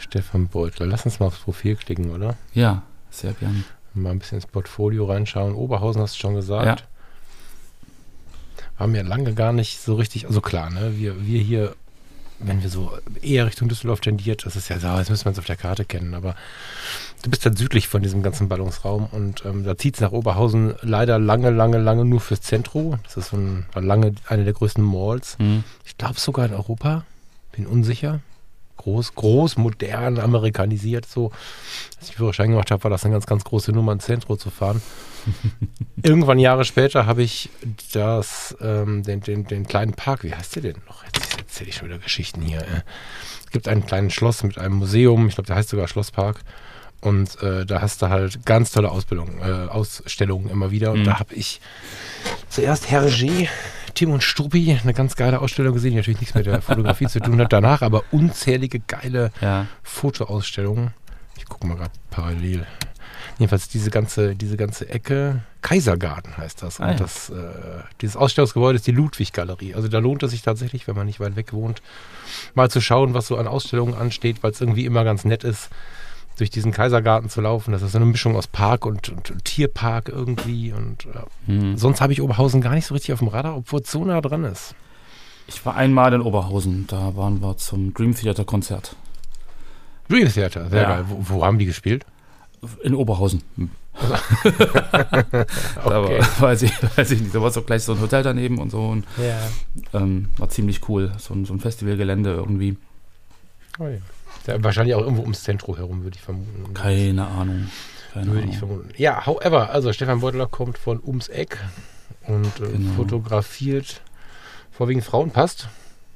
Stefan 0.10 0.48
Beutler. 0.48 0.86
Lass 0.86 1.06
uns 1.06 1.20
mal 1.20 1.28
aufs 1.28 1.40
Profil 1.40 1.76
klicken, 1.76 2.12
oder? 2.12 2.36
Ja, 2.54 2.84
sehr 3.10 3.34
gern. 3.34 3.64
Mal 3.94 4.12
ein 4.12 4.20
bisschen 4.20 4.38
ins 4.38 4.48
Portfolio 4.48 5.06
reinschauen. 5.06 5.56
Oberhausen 5.56 6.02
hast 6.02 6.16
du 6.16 6.20
schon 6.20 6.36
gesagt. 6.36 6.82
Ja. 6.82 6.88
Haben 8.80 8.96
ja 8.96 9.02
lange 9.02 9.34
gar 9.34 9.54
nicht 9.54 9.80
so 9.80 9.96
richtig, 9.96 10.28
also 10.28 10.40
klar, 10.40 10.70
ne? 10.70 10.98
Wir, 10.98 11.26
wir 11.26 11.42
hier, 11.42 11.76
wenn 12.40 12.62
wir 12.62 12.70
so 12.70 12.92
eher 13.22 13.48
Richtung 13.48 13.70
Düsseldorf 13.70 14.02
tendiert, 14.02 14.46
das 14.46 14.56
ist 14.56 14.70
ja 14.70 14.80
so, 14.80 14.88
jetzt 14.88 15.10
müssen 15.10 15.26
wir 15.26 15.30
uns 15.30 15.40
auf 15.40 15.46
der 15.46 15.56
Karte 15.56 15.84
kennen, 15.84 16.14
aber 16.14 16.36
du 17.24 17.32
bist 17.32 17.44
dann 17.44 17.56
südlich 17.56 17.88
von 17.88 18.04
diesem 18.04 18.22
ganzen 18.22 18.48
Ballungsraum 18.48 19.08
und 19.12 19.44
ähm, 19.46 19.64
da 19.64 19.76
zieht 19.78 19.96
es 19.96 20.02
nach 20.02 20.12
Oberhausen 20.12 20.76
leider 20.82 21.18
lange, 21.18 21.50
lange, 21.50 21.80
lange 21.80 22.06
nur 22.06 22.22
fürs 22.22 22.42
Zentrum. 22.42 23.00
Das 23.04 23.18
ist 23.18 23.30
so 23.30 23.38
ein, 23.38 23.66
lange 23.74 24.14
eine 24.28 24.44
der 24.44 24.54
größten 24.54 24.84
Malls. 24.84 25.40
Hm. 25.40 25.64
Ich 25.84 25.98
glaube 25.98 26.20
sogar 26.20 26.46
in 26.46 26.54
Europa. 26.54 27.04
Bin 27.52 27.66
unsicher. 27.66 28.20
Groß, 28.78 29.16
groß, 29.16 29.58
modern, 29.58 30.20
amerikanisiert 30.20 31.06
so. 31.06 31.32
Als 32.00 32.10
ich 32.10 32.16
Führerschein 32.16 32.52
gemacht 32.52 32.72
habe, 32.72 32.84
war 32.84 32.92
das 32.92 33.04
eine 33.04 33.14
ganz, 33.14 33.26
ganz 33.26 33.44
große 33.44 33.72
Nummer, 33.72 33.92
ins 33.92 34.06
Zentrum 34.06 34.38
zu 34.40 34.50
fahren. 34.50 34.82
Irgendwann 36.04 36.40
Jahre 36.40 36.64
später 36.64 37.06
habe 37.06 37.24
ich 37.24 37.50
das, 37.94 38.56
ähm, 38.62 39.04
den, 39.04 39.22
den, 39.22 39.46
den 39.46 39.68
kleinen 39.68 39.94
Park, 39.94 40.24
wie 40.24 40.34
heißt 40.34 40.56
der 40.56 40.62
denn 40.64 40.78
noch? 40.88 41.04
Jetzt 41.04 41.38
erzähle 41.38 41.70
ich 41.70 41.76
schon 41.76 41.88
wieder 41.90 41.98
Geschichten 42.00 42.42
hier. 42.42 42.60
Äh. 42.62 42.82
Es 43.46 43.52
gibt 43.52 43.68
einen 43.68 43.86
kleinen 43.86 44.10
Schloss 44.10 44.44
mit 44.44 44.58
einem 44.58 44.76
Museum, 44.76 45.28
ich 45.28 45.36
glaube, 45.36 45.48
der 45.48 45.56
heißt 45.58 45.70
sogar 45.70 45.88
Schlosspark. 45.88 46.42
Und 47.00 47.42
äh, 47.44 47.66
da 47.66 47.82
hast 47.82 48.02
du 48.02 48.10
halt 48.10 48.44
ganz 48.46 48.72
tolle 48.72 48.90
Ausbildung, 48.90 49.40
äh, 49.40 49.68
Ausstellungen 49.70 50.50
immer 50.50 50.72
wieder. 50.72 50.92
Und 50.92 51.02
Mhm. 51.02 51.06
da 51.06 51.20
habe 51.20 51.34
ich 51.36 51.62
zuerst 52.50 52.88
Hergé, 52.90 53.48
Tim 53.94 54.12
und 54.12 54.22
Struppi, 54.24 54.78
eine 54.82 54.94
ganz 54.94 55.16
geile 55.16 55.40
Ausstellung 55.42 55.74
gesehen, 55.74 55.92
die 55.92 55.98
natürlich 55.98 56.20
nichts 56.20 56.36
mit 56.36 56.46
der 56.46 56.62
Fotografie 56.62 57.08
zu 57.08 57.20
tun 57.20 57.40
hat. 57.42 57.52
Danach 57.52 57.82
aber 57.82 58.04
unzählige 58.12 58.80
geile 58.80 59.32
Ja. 59.42 59.68
Fotoausstellungen. 59.84 60.92
Ich 61.38 61.46
gucke 61.46 61.68
mal 61.68 61.76
gerade 61.78 61.92
parallel. 62.12 62.66
Jedenfalls 63.40 63.68
diese 63.68 63.90
ganze, 63.92 64.36
diese 64.36 64.58
ganze 64.58 64.90
Ecke, 64.90 65.42
Kaisergarten 65.62 66.38
heißt 66.38 66.64
das. 66.64 66.80
Ah, 66.80 66.86
Und 66.86 66.92
ja. 66.94 66.98
das, 66.98 67.30
äh, 67.30 67.34
dieses 68.02 68.16
Ausstellungsgebäude 68.16 68.78
ist 68.78 68.88
die 68.88 68.92
Ludwig-Galerie. 68.92 69.76
Also 69.76 69.88
da 69.88 70.00
lohnt 70.00 70.24
es 70.24 70.32
sich 70.32 70.42
tatsächlich, 70.42 70.88
wenn 70.88 70.96
man 70.96 71.06
nicht 71.06 71.20
weit 71.20 71.36
weg 71.36 71.54
wohnt, 71.54 71.82
mal 72.56 72.70
zu 72.72 72.82
schauen, 72.82 73.14
was 73.14 73.28
so 73.28 73.38
an 73.38 73.48
Ausstellungen 73.48 73.94
ansteht, 73.94 74.42
weil 74.42 74.52
es 74.52 74.62
irgendwie 74.62 74.86
immer 74.86 75.04
ganz 75.04 75.24
nett 75.26 75.44
ist, 75.44 75.70
durch 76.38 76.50
diesen 76.50 76.72
Kaisergarten 76.72 77.30
zu 77.30 77.42
laufen. 77.42 77.72
Das 77.72 77.82
ist 77.82 77.92
so 77.94 77.98
eine 77.98 78.06
Mischung 78.06 78.36
aus 78.36 78.48
Park 78.48 78.86
und, 78.86 79.10
und, 79.10 79.32
und 79.32 79.46
Tierpark 79.46 80.10
irgendwie. 80.10 80.72
Und 80.72 81.06
ja. 81.06 81.26
Hm. 81.48 81.78
sonst 81.78 82.00
habe 82.02 82.14
ich 82.14 82.22
Oberhausen 82.22 82.62
gar 82.62 82.74
nicht 82.76 82.86
so 82.86 82.94
richtig 82.94 83.14
auf 83.14 83.20
dem 83.20 83.28
Radar, 83.28 83.56
obwohl 83.58 83.82
es 83.82 83.92
so 83.92 84.06
nah 84.06 84.22
dran 84.22 84.44
ist. 84.44 84.76
Ich 85.48 85.66
war 85.66 85.76
einmal 85.76 86.14
in 86.14 86.22
Oberhausen, 86.22 86.86
da 86.88 87.16
waren 87.16 87.42
wir 87.42 87.56
zum 87.58 87.94
Dream 87.94 88.14
Theater 88.14 88.44
Konzert. 88.46 88.96
Dream 90.10 90.28
Theater, 90.32 90.70
sehr 90.70 90.82
Ja. 90.82 90.88
geil. 90.90 91.06
Wo, 91.08 91.18
wo 91.38 91.46
haben 91.46 91.58
die 91.58 91.66
gespielt? 91.66 92.06
In 92.84 92.96
Oberhausen. 92.96 93.42
Hm. 93.56 93.70
Okay. 95.22 95.46
Aber 95.86 96.10
weiß 96.40 96.62
ich, 96.64 96.72
weiß 96.98 97.12
ich 97.12 97.22
nicht. 97.22 97.34
Da 97.34 97.42
war 97.42 97.50
so 97.52 97.62
gleich 97.62 97.84
so 97.84 97.94
ein 97.94 98.02
Hotel 98.02 98.24
daneben 98.24 98.58
und 98.60 98.70
so. 98.70 98.88
Und, 98.88 99.06
Ja. 99.18 100.00
ähm, 100.00 100.30
war 100.38 100.50
ziemlich 100.50 100.88
cool. 100.90 101.12
So 101.18 101.34
ein, 101.34 101.46
so 101.46 101.54
ein 101.54 101.60
Festivalgelände 101.60 102.32
irgendwie. 102.32 102.78
Oh 103.80 103.88
ja. 103.88 103.98
Ja, 104.48 104.64
wahrscheinlich 104.64 104.96
auch 104.96 105.02
irgendwo 105.02 105.22
ums 105.24 105.44
Zentrum 105.44 105.76
herum, 105.76 106.04
würde 106.04 106.16
ich 106.16 106.22
vermuten. 106.22 106.74
Keine 106.74 107.28
Ahnung. 107.28 107.70
Keine 108.14 108.28
Würde 108.28 108.40
Ahnung. 108.40 108.52
ich 108.52 108.58
vermuten. 108.58 108.90
Ja, 108.98 109.26
however, 109.26 109.70
also 109.72 109.92
Stefan 109.94 110.22
Beutler 110.22 110.48
kommt 110.48 110.78
von 110.78 111.02
ums 111.04 111.28
Eck 111.28 111.58
und 112.26 112.60
äh, 112.60 112.72
Genau. 112.72 112.94
fotografiert 112.94 114.02
vorwiegend 114.72 115.04
Frauen. 115.04 115.32
Passt. 115.32 115.68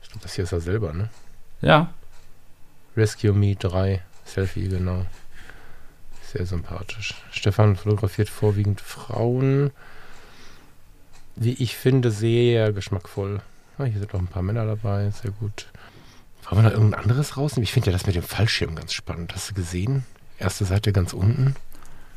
Ich 0.01 0.09
glaube, 0.09 0.23
das 0.23 0.33
hier 0.33 0.43
ist 0.45 0.51
er 0.51 0.61
selber, 0.61 0.93
ne? 0.93 1.09
Ja, 1.61 1.93
Rescue 2.97 3.33
Me 3.33 3.55
3, 3.55 4.01
Selfie, 4.25 4.67
genau. 4.67 5.05
Sehr 6.23 6.45
sympathisch. 6.45 7.15
Stefan 7.31 7.75
fotografiert 7.75 8.29
vorwiegend 8.29 8.81
Frauen. 8.81 9.71
Wie 11.35 11.53
ich 11.53 11.75
finde, 11.77 12.11
sehr 12.11 12.71
geschmackvoll. 12.73 13.41
Ah, 13.77 13.83
hier 13.85 13.99
sind 13.99 14.13
auch 14.13 14.19
ein 14.19 14.27
paar 14.27 14.41
Männer 14.43 14.65
dabei, 14.65 15.09
sehr 15.11 15.31
gut. 15.31 15.67
Wollen 16.51 16.63
wir 16.63 16.69
noch 16.69 16.75
irgendein 16.75 16.99
anderes 16.99 17.37
rausnehmen? 17.37 17.63
Ich 17.63 17.71
finde 17.71 17.87
ja 17.87 17.93
das 17.93 18.05
mit 18.05 18.15
dem 18.15 18.23
Fallschirm 18.23 18.75
ganz 18.75 18.91
spannend. 18.91 19.33
Hast 19.33 19.49
du 19.49 19.53
gesehen? 19.53 20.03
Erste 20.37 20.65
Seite 20.65 20.91
ganz 20.91 21.13
unten. 21.13 21.55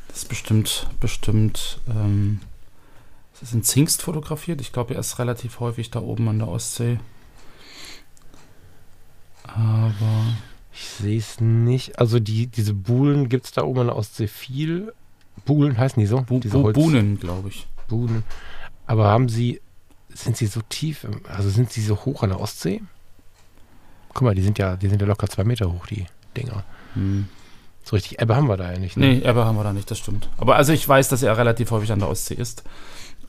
das 0.09 0.17
ist 0.19 0.29
bestimmt, 0.29 0.87
bestimmt, 0.99 1.79
ähm, 1.89 2.41
das 3.31 3.43
ist 3.43 3.53
in 3.53 3.63
Zingst 3.63 4.01
fotografiert. 4.01 4.59
Ich 4.59 4.73
glaube, 4.73 4.93
er 4.93 4.99
ist 4.99 5.19
relativ 5.19 5.61
häufig 5.61 5.89
da 5.89 6.01
oben 6.01 6.27
an 6.27 6.39
der 6.39 6.49
Ostsee. 6.49 6.99
Aber 9.43 10.35
Ich 10.73 10.83
sehe 10.83 11.17
es 11.17 11.39
nicht. 11.39 11.99
Also 11.99 12.19
die, 12.19 12.47
diese 12.47 12.73
Buhlen 12.73 13.29
gibt 13.29 13.45
es 13.45 13.51
da 13.53 13.63
oben 13.63 13.81
an 13.81 13.87
der 13.87 13.95
Ostsee 13.95 14.27
viel. 14.27 14.93
Buhlen 15.45 15.77
heißen 15.77 15.97
die 15.99 16.07
so? 16.07 16.21
Bu 16.21 16.39
diese 16.39 16.57
Bu 16.57 16.73
Buhnen, 16.73 17.17
glaube 17.19 17.47
ich. 17.49 17.67
Buhlen. 17.87 18.23
Aber 18.85 19.05
haben 19.05 19.29
sie, 19.29 19.61
sind 20.09 20.35
sie 20.35 20.47
so 20.47 20.61
tief, 20.67 21.07
also 21.29 21.49
sind 21.49 21.71
sie 21.71 21.81
so 21.81 21.95
hoch 22.03 22.23
an 22.23 22.31
der 22.31 22.41
Ostsee? 22.41 22.81
Guck 24.15 24.23
mal, 24.23 24.33
die 24.33 24.41
sind 24.41 24.57
ja, 24.57 24.77
die 24.77 24.87
sind 24.87 25.01
ja 25.01 25.07
locker 25.07 25.27
zwei 25.27 25.43
Meter 25.43 25.71
hoch, 25.71 25.85
die 25.87 26.05
Dinger. 26.37 26.63
Hm. 26.93 27.27
So 27.83 27.97
richtig 27.97 28.19
Ebbe 28.19 28.33
haben 28.33 28.47
wir 28.47 28.55
da 28.55 28.71
ja 28.71 28.79
nicht. 28.79 28.95
Ne? 28.95 29.07
Nee, 29.07 29.17
Ebbe 29.19 29.43
haben 29.43 29.57
wir 29.57 29.63
da 29.65 29.73
nicht, 29.73 29.91
das 29.91 29.99
stimmt. 29.99 30.29
Aber 30.37 30.55
also 30.55 30.71
ich 30.71 30.87
weiß, 30.87 31.09
dass 31.09 31.21
er 31.21 31.37
relativ 31.37 31.69
häufig 31.71 31.91
an 31.91 31.99
der 31.99 32.07
Ostsee 32.07 32.33
ist 32.33 32.63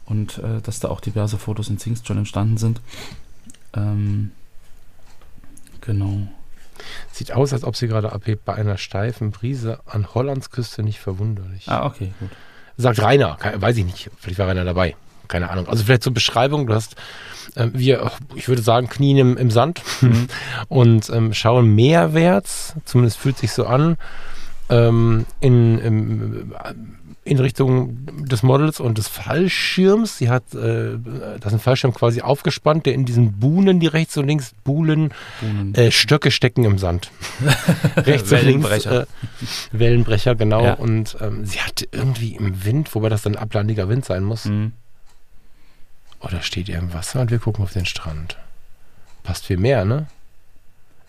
und 0.05 0.39
äh, 0.39 0.63
dass 0.63 0.79
da 0.79 0.89
auch 0.89 1.01
diverse 1.01 1.39
Fotos 1.39 1.69
in 1.69 1.79
Zingst 1.79 2.07
schon 2.07 2.19
entstanden 2.19 2.57
sind. 2.57 2.81
Ähm, 3.75 4.31
genau. 5.81 6.29
Sieht 7.11 7.33
aus, 7.33 7.53
als 7.53 7.65
ob 7.65 7.75
sie 7.75 7.89
gerade 7.89 8.13
abhebt 8.13 8.45
bei 8.45 8.55
einer 8.55 8.79
steifen 8.79 9.33
Brise 9.33 9.81
an 9.87 10.15
Hollands 10.15 10.53
Küste 10.53 10.85
nicht 10.85 11.01
verwunderlich. 11.01 11.69
Ah, 11.69 11.85
okay, 11.85 12.13
gut. 12.21 12.31
Sagt 12.77 13.03
Rainer, 13.03 13.39
weiß 13.57 13.77
ich 13.79 13.85
nicht, 13.85 14.09
vielleicht 14.19 14.39
war 14.39 14.47
Rainer 14.47 14.65
dabei. 14.65 14.95
Keine 15.29 15.51
Ahnung. 15.51 15.69
Also 15.69 15.85
vielleicht 15.85 16.03
zur 16.03 16.15
Beschreibung, 16.15 16.67
du 16.67 16.75
hast, 16.75 16.97
ähm, 17.57 17.73
wir, 17.75 18.11
ich 18.35 18.49
würde 18.49 18.63
sagen, 18.63 18.89
Knien 18.89 19.19
im, 19.19 19.37
im 19.37 19.51
Sand 19.51 19.83
Mhm. 20.01 20.27
und 20.69 21.11
ähm, 21.11 21.33
schauen 21.35 21.75
mehrwärts, 21.75 22.75
zumindest 22.85 23.19
fühlt 23.19 23.39
sich 23.39 23.53
so 23.53 23.67
an, 23.67 23.97
ähm, 24.69 25.27
in, 25.41 25.79
im, 25.79 26.55
in 27.25 27.39
Richtung 27.41 28.07
des 28.25 28.43
Models 28.43 28.79
und 28.79 28.99
des 28.99 29.09
Fallschirms. 29.09 30.19
Sie 30.19 30.29
hat, 30.31 30.55
äh, 30.55 30.97
das 31.41 31.47
ist 31.47 31.53
ein 31.55 31.59
Fallschirm 31.61 31.93
quasi 31.95 32.21
aufgespannt, 32.21 32.87
der 32.87 32.95
in 32.95 33.05
diesen 33.05 33.39
Buhnen, 33.41 33.81
die 33.81 33.87
rechts 33.89 34.17
und 34.17 34.27
links 34.29 34.53
Buhlen, 34.65 35.13
Buhnen. 35.41 35.75
äh, 35.75 35.91
Stöcke 35.91 36.31
stecken 36.31 36.65
im 36.65 36.79
Sand. 36.79 37.11
rechts 37.97 38.31
und 38.31 38.43
links. 38.45 38.69
Wellenbrecher. 38.69 39.03
Äh, 39.03 39.07
Wellenbrecher, 39.73 40.35
genau. 40.37 40.63
Ja. 40.65 40.75
Und 40.75 41.17
ähm, 41.21 41.45
sie 41.45 41.61
hat 41.61 41.87
irgendwie 41.91 42.37
im 42.37 42.65
Wind, 42.65 42.95
wobei 42.95 43.09
das 43.09 43.23
dann 43.23 43.35
ablandiger 43.37 43.89
Wind 43.89 44.05
sein 44.05 44.23
muss. 44.23 44.45
Mhm. 44.47 44.73
Oder 46.21 46.43
steht 46.43 46.69
ihr 46.69 46.79
im 46.79 46.93
Wasser 46.93 47.21
und 47.21 47.31
wir 47.31 47.39
gucken 47.39 47.63
auf 47.65 47.73
den 47.73 47.87
Strand. 47.87 48.37
Passt 49.23 49.47
viel 49.47 49.59
mehr, 49.59 49.85
ne? 49.85 50.07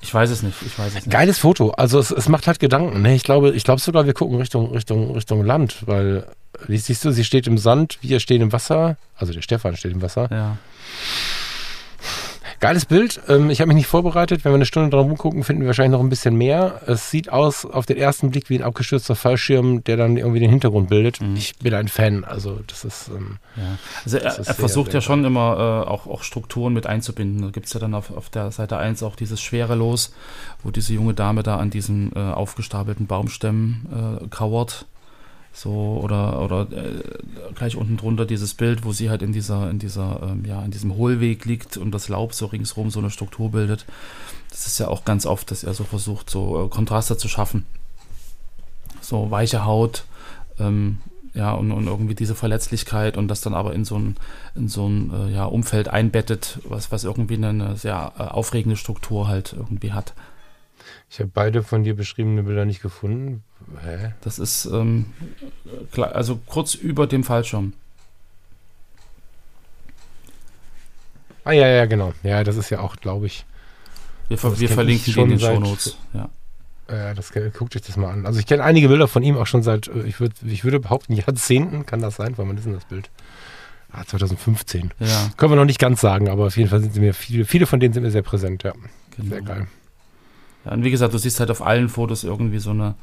Ich 0.02 0.13
weiß 0.13 0.30
es 0.30 0.43
nicht, 0.43 0.56
ich 0.65 0.78
weiß 0.78 0.89
es 0.89 0.96
nicht. 0.96 1.10
Geiles 1.10 1.39
Foto. 1.39 1.72
Also 1.72 2.00
es, 2.00 2.12
es 2.12 2.30
macht 2.30 2.48
halt 2.48 2.60
Gedanken. 2.60 3.02
Ne? 3.02 3.15
Ich 3.15 3.24
glaube, 3.24 3.52
ich 3.52 3.63
glaube 3.63 3.82
sogar, 3.82 4.06
wir 4.06 4.13
gucken 4.13 4.38
Richtung, 4.38 4.72
Richtung, 4.72 5.12
Richtung 5.12 5.43
Land, 5.43 5.88
weil 5.88 6.28
siehst 6.67 7.04
du, 7.04 7.12
sie 7.12 7.24
steht 7.24 7.48
im 7.48 7.58
Sand, 7.58 7.98
wir 8.02 8.20
stehen 8.20 8.41
im 8.41 8.52
Wasser. 8.52 8.98
Also 9.15 9.34
der 9.34 9.41
Stefan 9.41 9.76
steht 9.76 9.93
im 9.93 10.02
Wasser. 10.02 10.28
Ja. 10.32 10.58
Geiles 12.60 12.86
Bild. 12.86 13.22
Ähm, 13.28 13.50
ich 13.50 13.62
habe 13.62 13.67
mich 13.67 13.78
nicht 13.78 13.88
vorbereitet. 13.88 14.43
Wenn 14.43 14.52
wir 14.52 14.56
eine 14.56 14.65
Stunde 14.65 14.89
dran 14.89 15.08
rumgucken, 15.08 15.43
finden 15.43 15.62
wir 15.62 15.67
wahrscheinlich 15.67 15.91
noch 15.91 16.04
ein 16.04 16.10
bisschen 16.10 16.36
mehr. 16.36 16.82
Es 16.88 17.12
sieht 17.12 17.32
aus 17.32 17.65
auf 17.65 17.86
den 17.86 17.98
ersten 17.98 18.32
Blick 18.32 18.50
wie 18.50 18.58
ein 18.58 18.63
abgestürzter 18.63 19.15
Fallschirm, 19.15 19.84
der 19.84 19.98
dann 19.98 20.17
irgendwie 20.17 20.39
den 20.39 20.50
Hintergrund 20.50 20.89
bildet. 20.89 21.22
Mhm. 21.22 21.36
Ich 21.36 21.56
bin 21.58 21.74
ein 21.74 21.88
Fan. 21.88 22.24
Also 22.24 22.60
das 22.65 22.84
ist 22.84 23.10
ähm, 23.10 23.38
Ja. 23.56 23.78
Also 24.06 24.17
er, 24.17 24.38
er 24.38 24.54
versucht 24.56 24.93
ja 24.93 25.02
schon 25.02 25.24
immer 25.24 25.84
äh, 25.86 25.89
auch, 25.89 26.08
auch 26.08 26.24
Strukturen 26.24 26.74
mit 26.74 26.88
einzubinden. 26.88 27.41
Da 27.43 27.50
gibt 27.50 27.67
es 27.67 27.74
ja 27.74 27.80
dann 27.80 27.93
auf, 27.93 28.15
auf 28.15 28.30
der 28.30 28.52
Seite 28.52 28.78
1 28.78 29.04
auch 29.04 29.15
dieses 29.15 29.39
Schwerelos, 29.39 30.13
wo 30.63 30.72
diese 30.72 30.93
junge 30.93 31.13
Dame 31.13 31.43
da 31.43 31.58
an 31.58 31.70
diesen 31.70 32.12
äh, 32.15 32.20
aufgestapelten 32.20 33.06
Baumstämmen 33.06 34.22
äh, 34.24 34.28
kauert. 34.30 34.86
So, 35.58 36.00
oder, 36.04 36.39
oder 36.39 36.67
äh, 36.72 37.02
gleich 37.56 37.76
unten 37.76 37.98
drunter 37.98 38.28
dieses 38.28 38.54
Bild, 38.54 38.86
wo 38.86 38.91
sie 38.91 39.10
halt 39.10 39.24
in 39.24 39.34
dieser, 39.34 39.72
in 39.72 39.80
dieser, 39.80 40.22
ähm, 40.22 40.46
ja, 40.46 40.62
in 40.62 40.70
diesem 40.70 40.96
Hohlweg 40.96 41.46
liegt 41.46 41.78
und 41.78 41.89
das 41.89 42.10
Laub 42.10 42.36
so 42.36 42.46
ringsrum 42.46 42.91
so 42.91 43.00
eine 43.00 43.10
Struktur 43.10 43.50
bildet. 43.50 43.88
Das 44.52 44.67
ist 44.67 44.78
ja 44.78 44.88
auch 44.88 45.04
ganz 45.04 45.26
oft, 45.26 45.50
dass 45.50 45.63
er 45.63 45.74
so 45.74 45.84
versucht, 45.84 46.30
so 46.30 46.65
äh, 46.65 46.70
Kontraste 46.70 47.17
zu 47.17 47.28
schaffen. 47.28 47.65
So 49.02 49.32
weiche 49.32 49.65
Haut, 49.65 50.06
ähm, 50.60 51.00
ja, 51.34 51.54
und, 51.54 51.72
und 51.72 51.88
irgendwie 51.88 52.13
diese 52.13 52.36
Verletzlichkeit 52.36 53.17
und 53.17 53.28
das 53.28 53.41
dann 53.41 53.56
aber 53.56 53.74
in 53.74 53.84
so 53.84 53.98
ein, 53.98 54.15
in 54.54 54.67
so 54.67 54.88
ein 54.88 55.12
äh, 55.12 55.34
ja, 55.34 55.46
Umfeld 55.46 55.88
einbettet, 55.88 56.60
was, 56.65 56.91
was 56.91 57.04
irgendwie 57.04 57.34
eine, 57.34 57.50
eine 57.50 57.78
sehr 57.78 58.13
äh, 58.20 58.22
aufregende 58.22 58.76
Struktur 58.76 59.28
halt 59.28 59.56
irgendwie 59.58 59.91
hat. 59.91 60.13
Ich 61.10 61.20
habe 61.20 61.32
beide 61.34 61.63
von 61.63 61.84
dir 61.84 61.96
beschriebene 61.96 62.43
Bilder 62.43 62.65
nicht 62.65 62.82
gefunden. 62.82 63.43
Hä? 63.84 64.13
Das 64.22 64.39
ist 64.39 64.65
ähm, 64.65 65.06
also 65.96 66.39
kurz 66.46 66.74
über 66.74 67.08
dem 67.08 67.24
Fallschirm. 67.24 67.74
Ah 71.43 71.54
ja, 71.54 71.67
ja, 71.67 71.86
genau. 71.86 72.13
Ja, 72.24 72.43
das 72.43 72.58
ist 72.58 72.70
ja 72.70 72.80
auch, 72.80 72.98
glaube 72.98 73.26
ich. 73.26 73.46
Wir, 74.28 74.36
Das 74.36 74.60
wir 74.60 74.67
verlinken 74.67 75.13
die 75.13 75.20
in 75.20 75.30
den 75.30 75.39
schon 75.39 75.56
Shownotes. 75.56 75.98
Ja. 76.13 76.30
Äh, 76.88 77.15
das 77.15 77.32
guckt 77.32 77.76
euch 77.76 77.82
das 77.82 77.96
mal 77.96 78.12
an. 78.12 78.26
Also 78.26 78.39
ich 78.39 78.46
kenne 78.46 78.63
einige 78.63 78.89
Bilder 78.89 79.08
von 79.08 79.24
ihm 79.24 79.38
auch 79.38 79.48
schon 79.48 79.63
seit, 79.63 79.88
äh, 79.88 80.04
ich, 80.04 80.20
würd, 80.20 80.34
ich 80.46 80.65
würde 80.65 80.82
behaupten, 80.82 81.13
Jahrzehnten 81.13 81.86
kann 81.86 82.02
das 82.02 82.17
sein, 82.17 82.38
weil 82.38 82.46
man 82.46 82.58
ist 82.58 82.65
denn 82.65 82.74
das 82.74 82.86
Bild? 82.86 83.10
Ah, 83.91 84.04
2015. 84.06 84.91
ja, 85.00 85.30
Können 85.38 85.54
wir 85.54 85.56
noch 85.56 85.63
nicht 85.63 85.80
ganz 85.80 86.02
sagen, 86.02 86.28
aber 86.28 86.48
auf 86.48 86.58
jeden 86.58 86.70
Fall 86.70 86.82
sind 86.82 86.93
sie 86.93 87.00
mir 87.00 87.13
viele, 87.13 87.46
viele 87.46 87.65
von 87.65 87.80
denen 87.80 87.93
sind 87.93 88.04
mir 88.04 88.12
sehr 88.12 88.22
präsent, 88.22 88.63
ja. 88.63 88.74
genau. 89.15 89.30
Sehr 89.30 89.41
geil. 89.41 89.67
Und 90.71 90.84
wie 90.84 90.91
gesagt, 90.91 91.13
du 91.13 91.17
siehst 91.17 91.39
halt 91.39 91.51
auf 91.51 91.65
allen 91.65 91.89
Fotos 91.89 92.23
irgendwie 92.23 92.60
so 92.60 92.71
eine. 92.71 92.95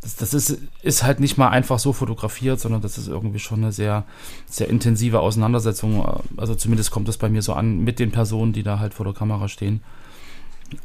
Das, 0.00 0.14
das 0.14 0.32
ist, 0.32 0.58
ist 0.82 1.02
halt 1.02 1.18
nicht 1.18 1.38
mal 1.38 1.48
einfach 1.48 1.80
so 1.80 1.92
fotografiert, 1.92 2.60
sondern 2.60 2.80
das 2.80 2.98
ist 2.98 3.08
irgendwie 3.08 3.40
schon 3.40 3.64
eine 3.64 3.72
sehr, 3.72 4.04
sehr 4.46 4.68
intensive 4.68 5.18
Auseinandersetzung. 5.18 6.22
Also 6.36 6.54
zumindest 6.54 6.92
kommt 6.92 7.08
es 7.08 7.16
bei 7.16 7.28
mir 7.28 7.42
so 7.42 7.52
an 7.52 7.80
mit 7.80 7.98
den 7.98 8.12
Personen, 8.12 8.52
die 8.52 8.62
da 8.62 8.78
halt 8.78 8.94
vor 8.94 9.04
der 9.04 9.14
Kamera 9.14 9.48
stehen. 9.48 9.80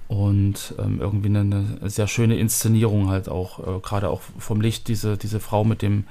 Und 0.08 0.76
ähm, 0.80 1.00
irgendwie 1.02 1.28
eine, 1.28 1.42
eine 1.42 1.90
sehr 1.90 2.08
schöne 2.08 2.38
Inszenierung 2.38 3.10
halt 3.10 3.28
auch, 3.28 3.60
äh, 3.60 3.80
gerade 3.82 4.10
auch 4.10 4.22
vom 4.40 4.62
Licht, 4.62 4.88
diese, 4.88 5.18
diese 5.18 5.40
Frau 5.40 5.64
mit 5.66 5.82
dem, 5.82 6.06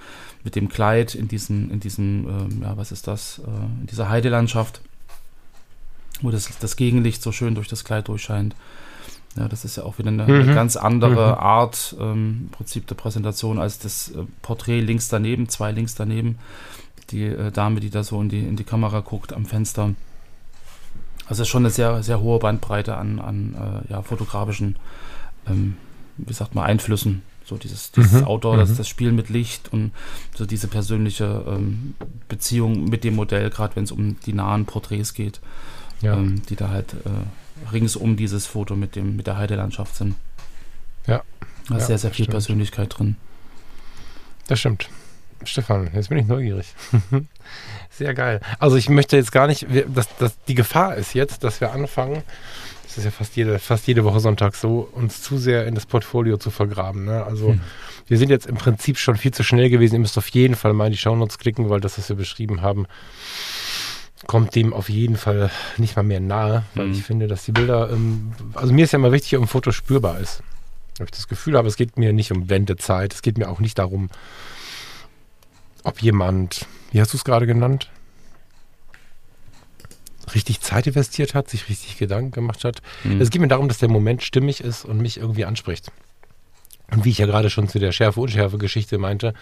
mit 0.44 0.56
dem 0.56 0.68
Kleid 0.68 1.14
in 1.14 1.26
diesen, 1.26 1.70
in 1.70 1.80
diesen, 1.80 2.26
ähm, 2.28 2.62
ja, 2.62 2.76
was 2.76 2.92
ist 2.92 3.08
das, 3.08 3.40
äh, 3.40 3.80
in 3.80 3.86
dieser 3.86 4.10
Heidelandschaft, 4.10 4.82
wo 6.20 6.30
das, 6.30 6.50
das 6.60 6.76
Gegenlicht 6.76 7.22
so 7.22 7.32
schön 7.32 7.54
durch 7.54 7.68
das 7.68 7.84
Kleid 7.84 8.08
durchscheint. 8.08 8.54
Ja, 9.36 9.48
das 9.48 9.64
ist 9.64 9.76
ja 9.76 9.84
auch 9.84 9.98
wieder 9.98 10.08
eine, 10.10 10.24
eine 10.24 10.44
Mhm. 10.44 10.54
ganz 10.54 10.76
andere 10.76 11.28
Mhm. 11.32 11.38
Art, 11.38 11.96
ähm, 11.98 12.40
im 12.44 12.48
Prinzip 12.50 12.86
der 12.86 12.96
Präsentation, 12.96 13.58
als 13.58 13.78
das 13.78 14.08
äh, 14.10 14.24
Porträt 14.42 14.80
links 14.80 15.08
daneben, 15.08 15.48
zwei 15.48 15.72
links 15.72 15.94
daneben. 15.94 16.38
Die 17.10 17.24
äh, 17.24 17.50
Dame, 17.50 17.80
die 17.80 17.90
da 17.90 18.04
so 18.04 18.20
in 18.20 18.28
die, 18.28 18.40
in 18.40 18.56
die 18.56 18.64
Kamera 18.64 19.00
guckt 19.00 19.32
am 19.32 19.46
Fenster. 19.46 19.94
Also 21.26 21.42
es 21.42 21.46
ist 21.46 21.48
schon 21.48 21.62
eine 21.62 21.70
sehr, 21.70 22.02
sehr 22.02 22.20
hohe 22.20 22.38
Bandbreite 22.38 22.96
an, 22.96 23.18
an 23.20 23.82
äh, 23.88 23.92
ja, 23.92 24.02
fotografischen, 24.02 24.76
ähm, 25.48 25.76
wie 26.18 26.32
sagt 26.34 26.54
man, 26.54 26.64
Einflüssen. 26.64 27.22
So 27.44 27.56
dieses, 27.56 27.90
dieses 27.92 28.12
Mhm. 28.20 28.24
Outdoor, 28.24 28.56
das, 28.58 28.70
Mhm. 28.70 28.76
das 28.76 28.88
Spiel 28.88 29.12
mit 29.12 29.28
Licht 29.30 29.72
und 29.72 29.92
so 30.36 30.46
diese 30.46 30.68
persönliche 30.68 31.42
ähm, 31.48 31.94
Beziehung 32.28 32.84
mit 32.84 33.02
dem 33.02 33.16
Modell, 33.16 33.50
gerade 33.50 33.76
wenn 33.76 33.84
es 33.84 33.92
um 33.92 34.16
die 34.26 34.32
nahen 34.32 34.64
Porträts 34.66 35.14
geht 35.14 35.40
Ja. 36.02 36.14
ähm, 36.14 36.42
die 36.48 36.56
da 36.56 36.68
halt 36.68 36.92
äh, 37.04 37.08
rings 37.72 37.96
um 37.96 38.16
dieses 38.16 38.46
Foto 38.46 38.74
mit, 38.76 38.96
dem, 38.96 39.16
mit 39.16 39.26
der 39.26 39.36
Heidelandschaft 39.36 39.96
sind. 39.96 40.14
Ja. 41.06 41.22
Da 41.68 41.76
ist 41.76 41.82
Ja, 41.82 41.86
sehr, 41.88 41.98
sehr 41.98 42.10
viel 42.10 42.24
stimmt. 42.24 42.30
Persönlichkeit 42.32 42.98
drin. 42.98 43.16
Das 44.48 44.58
stimmt. 44.60 44.88
Stefan, 45.44 45.90
jetzt 45.94 46.08
bin 46.08 46.18
ich 46.18 46.26
neugierig. 46.26 46.72
Sehr 47.90 48.14
geil. 48.14 48.40
Also 48.60 48.76
ich 48.76 48.88
möchte 48.88 49.16
jetzt 49.16 49.32
gar 49.32 49.48
nicht, 49.48 49.72
wir- 49.72 49.86
das, 49.88 50.06
das, 50.18 50.36
die 50.46 50.54
Gefahr 50.54 50.94
ist 50.94 51.14
jetzt, 51.14 51.42
dass 51.42 51.60
wir 51.60 51.72
anfangen, 51.72 52.22
das 52.84 52.98
ist 52.98 53.04
ja 53.04 53.10
fast 53.10 53.34
jede, 53.36 53.58
fast 53.58 53.86
jede 53.88 54.04
Woche 54.04 54.20
Sonntag 54.20 54.54
so, 54.54 54.88
uns 54.92 55.20
zu 55.20 55.38
sehr 55.38 55.66
in 55.66 55.74
das 55.74 55.84
Portfolio 55.86 56.36
zu 56.36 56.50
vergraben. 56.50 57.04
Ne? 57.06 57.24
Also 57.24 57.48
Hm. 57.48 57.60
wir 58.06 58.18
sind 58.18 58.30
jetzt 58.30 58.46
im 58.46 58.54
Prinzip 58.54 58.98
schon 58.98 59.16
viel 59.16 59.32
zu 59.32 59.42
schnell 59.42 59.68
gewesen. 59.68 59.94
Ihr 59.94 60.00
müsst 60.00 60.16
auf 60.16 60.28
jeden 60.28 60.54
Fall 60.54 60.74
mal 60.74 60.86
in 60.86 60.92
die 60.92 60.98
Shownotes 60.98 61.38
klicken, 61.38 61.68
weil 61.70 61.80
das, 61.80 61.98
was 61.98 62.08
wir 62.08 62.16
beschrieben 62.16 62.62
haben, 62.62 62.86
kommt 64.26 64.54
dem 64.54 64.72
auf 64.72 64.88
jeden 64.88 65.16
Fall 65.16 65.50
nicht 65.78 65.96
mal 65.96 66.02
mehr 66.02 66.20
nahe, 66.20 66.64
weil 66.74 66.86
Mhm. 66.86 66.92
ich 66.92 67.02
finde, 67.02 67.26
dass 67.26 67.44
die 67.44 67.52
Bilder, 67.52 67.90
ähm, 67.90 68.32
also 68.54 68.72
mir 68.72 68.84
ist 68.84 68.92
ja 68.92 68.98
immer 68.98 69.12
wichtig, 69.12 69.36
ob 69.36 69.44
ein 69.44 69.48
Foto 69.48 69.72
spürbar 69.72 70.18
ist. 70.20 70.42
Ob 71.00 71.06
ich 71.06 71.10
das 71.12 71.26
Gefühl 71.28 71.56
habe, 71.56 71.66
es 71.68 71.76
geht 71.76 71.96
mir 71.96 72.12
nicht 72.12 72.30
um 72.32 72.48
Wendezeit, 72.48 73.14
es 73.14 73.22
geht 73.22 73.38
mir 73.38 73.48
auch 73.48 73.60
nicht 73.60 73.78
darum, 73.78 74.10
ob 75.84 76.00
jemand, 76.02 76.66
wie 76.92 77.00
hast 77.00 77.12
du 77.12 77.16
es 77.16 77.24
gerade 77.24 77.46
genannt, 77.46 77.90
richtig 80.34 80.60
Zeit 80.60 80.86
investiert 80.86 81.34
hat, 81.34 81.50
sich 81.50 81.68
richtig 81.68 81.98
Gedanken 81.98 82.30
gemacht 82.30 82.64
hat. 82.64 82.80
Mhm. 83.04 83.20
Es 83.20 83.30
geht 83.30 83.40
mir 83.40 83.48
darum, 83.48 83.68
dass 83.68 83.78
der 83.78 83.88
Moment 83.90 84.22
stimmig 84.22 84.60
ist 84.62 84.84
und 84.84 84.98
mich 84.98 85.18
irgendwie 85.18 85.44
anspricht. 85.44 85.90
Und 86.90 87.04
wie 87.04 87.10
ich 87.10 87.18
ja 87.18 87.26
gerade 87.26 87.50
schon 87.50 87.68
zu 87.68 87.78
der 87.78 87.90
Schärfe-Unschärfe-Geschichte 87.92 88.98
meinte, 88.98 89.34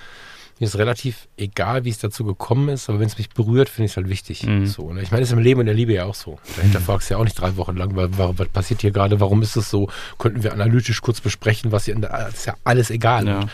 mir 0.61 0.67
ist 0.67 0.79
relativ 0.79 1.27
egal, 1.37 1.85
wie 1.85 1.91
es 1.91 1.99
dazu 1.99 2.25
gekommen 2.25 2.69
ist, 2.69 2.89
aber 2.89 3.01
wenn 3.01 3.07
es 3.09 3.19
mich 3.19 3.31
berührt, 3.31 3.69
finde 3.69 3.87
ich 3.87 3.93
es 3.93 3.97
halt 3.97 4.09
wichtig. 4.09 4.45
Mhm. 4.45 4.67
So, 4.67 4.93
ne? 4.93 5.03
Ich 5.03 5.11
meine, 5.11 5.23
das 5.23 5.31
ist 5.31 5.33
im 5.33 5.41
Leben 5.43 5.59
und 5.61 5.67
der 5.67 5.75
Liebe 5.75 5.93
ja 5.95 6.05
auch 6.05 6.15
so. 6.15 6.39
Dahinter 6.57 6.81
fragst 6.81 7.11
du 7.11 7.15
ja 7.15 7.19
auch 7.21 7.25
nicht 7.25 7.41
drei 7.41 7.57
Wochen 7.57 7.77
lang, 7.77 7.97
wa- 7.97 8.09
wa- 8.13 8.35
was 8.37 8.49
passiert 8.49 8.83
hier 8.83 8.91
gerade, 8.93 9.19
warum 9.21 9.43
ist 9.43 9.57
es 9.57 9.71
so? 9.71 9.89
Könnten 10.19 10.43
wir 10.45 10.53
analytisch 10.53 11.01
kurz 11.01 11.21
besprechen, 11.21 11.73
was 11.73 11.87
hier, 11.87 11.95
in 11.95 12.03
der, 12.03 12.11
das 12.11 12.35
ist 12.35 12.47
ja 12.47 12.55
alles 12.63 12.91
egal. 12.91 13.27
Ja. 13.27 13.41
Und 13.41 13.51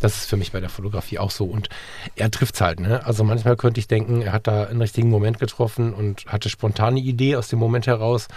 das 0.00 0.16
ist 0.16 0.26
für 0.30 0.36
mich 0.36 0.52
bei 0.52 0.60
der 0.60 0.68
Fotografie 0.70 1.18
auch 1.18 1.30
so. 1.30 1.44
Und 1.44 1.68
er 2.16 2.30
trifft 2.30 2.54
es 2.56 2.60
halt, 2.60 2.78
ne? 2.80 3.04
Also 3.06 3.24
manchmal 3.24 3.56
könnte 3.56 3.80
ich 3.80 3.86
denken, 3.88 4.22
er 4.22 4.32
hat 4.32 4.46
da 4.46 4.64
einen 4.64 4.80
richtigen 4.80 5.08
Moment 5.10 5.38
getroffen 5.38 5.92
und 5.92 6.24
hatte 6.26 6.48
spontane 6.50 7.00
Idee 7.00 7.36
aus 7.36 7.48
dem 7.48 7.58
Moment 7.58 7.86
heraus. 7.86 8.28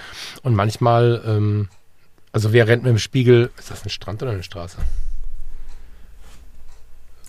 Und 0.43 0.55
manchmal, 0.55 1.21
ähm, 1.25 1.69
also 2.31 2.53
wer 2.53 2.67
rennt 2.67 2.83
mit 2.83 2.91
dem 2.91 2.99
Spiegel, 2.99 3.51
ist 3.57 3.69
das 3.71 3.83
ein 3.85 3.89
Strand 3.89 4.21
oder 4.23 4.31
eine 4.31 4.43
Straße? 4.43 4.77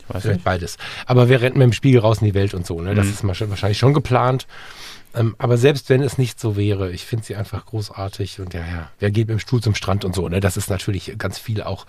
Weiß 0.09 0.23
Vielleicht 0.23 0.39
nicht. 0.39 0.45
beides. 0.45 0.77
Aber 1.07 1.29
wer 1.29 1.41
rennt 1.41 1.57
mit 1.57 1.65
dem 1.65 1.73
Spiegel 1.73 2.01
raus 2.01 2.19
in 2.21 2.27
die 2.27 2.35
Welt 2.35 2.55
und 2.55 2.67
so, 2.67 2.81
ne? 2.81 2.95
Das 2.95 3.07
Mhm. 3.07 3.13
ist 3.13 3.49
wahrscheinlich 3.51 3.79
schon 3.79 3.95
geplant. 3.95 4.47
Ähm, 5.15 5.35
aber 5.39 5.57
selbst 5.57 5.89
wenn 5.89 6.03
es 6.03 6.19
nicht 6.19 6.39
so 6.39 6.57
wäre, 6.57 6.91
ich 6.93 7.05
finde 7.07 7.25
sie 7.25 7.35
einfach 7.35 7.65
großartig 7.67 8.41
und 8.41 8.53
ja, 8.55 8.61
ja, 8.61 8.91
wer 8.99 9.11
geht 9.11 9.29
mit 9.29 9.39
dem 9.39 9.41
Stuhl 9.41 9.63
zum 9.63 9.75
Strand 9.75 10.05
und 10.05 10.15
so, 10.15 10.29
ne? 10.29 10.41
Das 10.41 10.57
ist 10.57 10.69
natürlich 10.71 11.15
ganz 11.19 11.39
viel 11.39 11.63
auch 11.63 11.87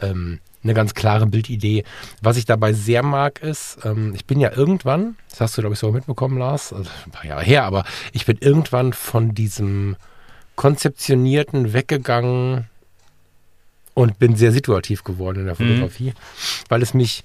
ähm, 0.00 0.40
eine 0.62 0.74
ganz 0.74 0.92
klare 0.94 1.26
Bildidee. 1.26 1.84
Was 2.20 2.36
ich 2.36 2.44
dabei 2.44 2.72
sehr 2.74 3.02
mag, 3.02 3.40
ist, 3.42 3.78
ähm, 3.84 4.12
ich 4.14 4.26
bin 4.26 4.38
ja 4.40 4.52
irgendwann, 4.52 5.16
das 5.30 5.40
hast 5.40 5.56
du, 5.56 5.62
glaube 5.62 5.74
ich, 5.74 5.78
so 5.78 5.92
mitbekommen, 5.92 6.36
Lars, 6.38 6.72
also 6.72 6.90
ein 7.06 7.10
paar 7.10 7.24
Jahre 7.24 7.42
her, 7.42 7.64
aber 7.64 7.84
ich 8.12 8.26
bin 8.26 8.36
irgendwann 8.40 8.92
von 8.92 9.34
diesem 9.34 9.96
konzeptionierten 10.56 11.72
weggegangen 11.72 12.66
und 13.94 14.18
bin 14.18 14.36
sehr 14.36 14.52
situativ 14.52 15.04
geworden 15.04 15.40
in 15.40 15.44
der 15.46 15.54
Mhm. 15.54 15.68
Fotografie, 15.68 16.12
weil 16.68 16.82
es 16.82 16.92
mich 16.94 17.24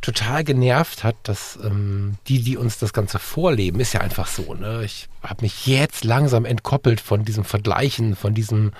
total 0.00 0.44
genervt 0.44 1.04
hat, 1.04 1.16
dass 1.24 1.58
ähm, 1.62 2.14
die, 2.28 2.42
die 2.42 2.56
uns 2.56 2.78
das 2.78 2.92
Ganze 2.92 3.18
vorleben, 3.18 3.80
ist 3.80 3.92
ja 3.92 4.00
einfach 4.00 4.26
so. 4.26 4.54
Ne? 4.54 4.82
Ich 4.84 5.08
habe 5.22 5.42
mich 5.42 5.66
jetzt 5.66 6.04
langsam 6.04 6.44
entkoppelt 6.44 7.00
von 7.00 7.24
diesem 7.24 7.44
Vergleichen, 7.44 8.14
von 8.14 8.32
diesem, 8.32 8.72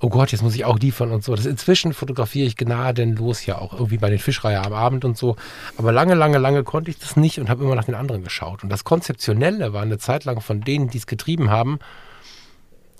oh 0.00 0.10
Gott, 0.10 0.32
jetzt 0.32 0.42
muss 0.42 0.54
ich 0.54 0.64
auch 0.64 0.78
liefern 0.78 1.12
und 1.12 1.24
so. 1.24 1.34
Das 1.34 1.46
inzwischen 1.46 1.94
fotografiere 1.94 2.46
ich 2.46 2.56
gnadenlos 2.56 3.46
ja 3.46 3.58
auch 3.58 3.72
irgendwie 3.72 3.98
bei 3.98 4.10
den 4.10 4.18
Fischreihe 4.18 4.60
am 4.60 4.74
Abend 4.74 5.04
und 5.04 5.16
so. 5.16 5.36
Aber 5.78 5.92
lange, 5.92 6.14
lange, 6.14 6.38
lange 6.38 6.62
konnte 6.62 6.90
ich 6.90 6.98
das 6.98 7.16
nicht 7.16 7.40
und 7.40 7.48
habe 7.48 7.64
immer 7.64 7.74
nach 7.74 7.84
den 7.84 7.94
anderen 7.94 8.22
geschaut. 8.22 8.62
Und 8.62 8.68
das 8.68 8.84
Konzeptionelle 8.84 9.72
war 9.72 9.82
eine 9.82 9.98
Zeit 9.98 10.24
lang 10.24 10.40
von 10.40 10.60
denen, 10.60 10.90
die 10.90 10.98
es 10.98 11.06
getrieben 11.06 11.50
haben, 11.50 11.78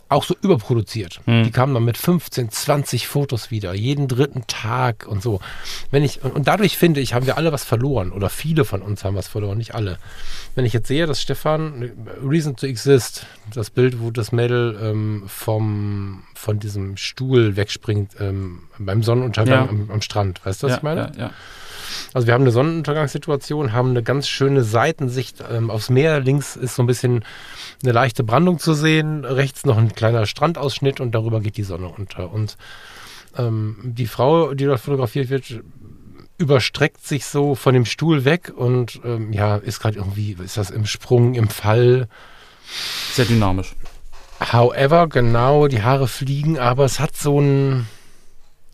auch 0.09 0.25
so 0.25 0.35
überproduziert. 0.41 1.21
Hm. 1.27 1.45
Die 1.45 1.51
kamen 1.51 1.75
dann 1.75 1.85
mit 1.85 1.99
15, 1.99 2.51
20 2.51 3.07
Fotos 3.07 3.51
wieder, 3.51 3.75
jeden 3.75 4.09
dritten 4.09 4.47
Tag 4.47 5.07
und 5.07 5.23
so. 5.23 5.41
Wenn 5.91 6.03
ich, 6.03 6.23
und, 6.25 6.35
und 6.35 6.49
dadurch 6.49 6.79
finde 6.79 7.01
ich, 7.01 7.15
haben 7.15 7.27
wir 7.27 7.37
alle 7.37 7.53
was 7.53 7.65
verloren 7.65 8.13
oder 8.13 8.31
viele 8.31 8.65
von 8.65 8.83
uns 8.83 9.05
haben 9.05 9.17
was 9.17 9.29
verloren, 9.29 9.59
nicht 9.59 9.75
alle. 9.75 9.99
Wenn 10.55 10.65
ich 10.65 10.73
jetzt 10.73 10.89
sehe, 10.89 11.07
dass 11.07 11.21
Stefan, 11.21 11.83
äh, 11.83 11.91
Reason 12.27 12.57
to 12.57 12.67
Exist, 12.67 13.27
das 13.55 13.71
Bild, 13.71 14.01
wo 14.01 14.11
das 14.11 14.33
Mädel 14.33 14.79
ähm, 14.83 15.25
vom, 15.27 16.25
von 16.35 16.59
diesem 16.59 16.97
Stuhl 16.97 17.57
wegspringt 17.57 18.13
ähm, 18.19 18.63
beim 18.79 19.03
Sonnenuntergang 19.03 19.65
Ja. 19.65 19.69
am, 19.69 19.91
am 19.91 20.03
Strand, 20.03 20.45
weißt 20.45 20.63
du, 20.63 20.67
was 20.67 20.73
ja, 20.73 20.77
ich 20.79 20.83
meine? 20.83 21.13
Ja, 21.17 21.21
ja. 21.25 21.31
Also 22.15 22.27
wir 22.27 22.35
haben 22.35 22.43
eine 22.43 22.51
Sonnenuntergangssituation, 22.51 23.73
haben 23.73 23.91
eine 23.91 24.03
ganz 24.03 24.29
schöne 24.29 24.63
Seitensicht 24.63 25.43
ähm, 25.51 25.71
aufs 25.71 25.91
Meer. 25.91 26.21
Links 26.21 26.57
ist 26.57 26.75
so 26.75 26.83
ein 26.83 26.87
bisschen 26.87 27.25
eine 27.83 27.93
leichte 27.93 28.25
Brandung 28.25 28.59
zu 28.59 28.75
sehen, 28.75 29.25
rechts 29.25 29.65
noch 29.65 29.79
ein 29.79 29.95
kleiner 29.95 30.27
Strandausschnitt 30.27 31.01
und 31.01 31.15
darüber 31.15 31.41
geht 31.41 31.57
die 31.57 31.63
Sonne 31.63 31.89
unter. 31.89 32.33
Und 32.33 32.57
ähm, 33.37 33.77
die 33.83 34.07
Frau, 34.07 34.55
die 34.55 34.65
dort 34.65 34.81
fotografiert 34.81 35.31
wird, 35.31 35.61
überstreckt 36.39 37.05
sich 37.05 37.25
so 37.27 37.55
von 37.55 37.75
dem 37.75 37.85
Stuhl 37.85 38.25
weg 38.25 38.53
und 38.55 39.01
ähm, 39.05 39.33
ja, 39.33 39.57
ist 39.57 39.81
gerade 39.81 39.99
irgendwie, 39.99 40.37
ist 40.43 40.57
das 40.57 40.71
im 40.71 40.87
Sprung, 40.87 41.35
im 41.35 41.49
Fall. 41.49 42.09
Sehr 43.13 43.25
dynamisch. 43.25 43.75
However, 44.41 45.09
genau, 45.09 45.67
die 45.67 45.83
Haare 45.83 46.07
fliegen, 46.07 46.59
aber 46.59 46.85
es 46.85 47.01
hat 47.01 47.17
so 47.17 47.41
ein. 47.41 47.89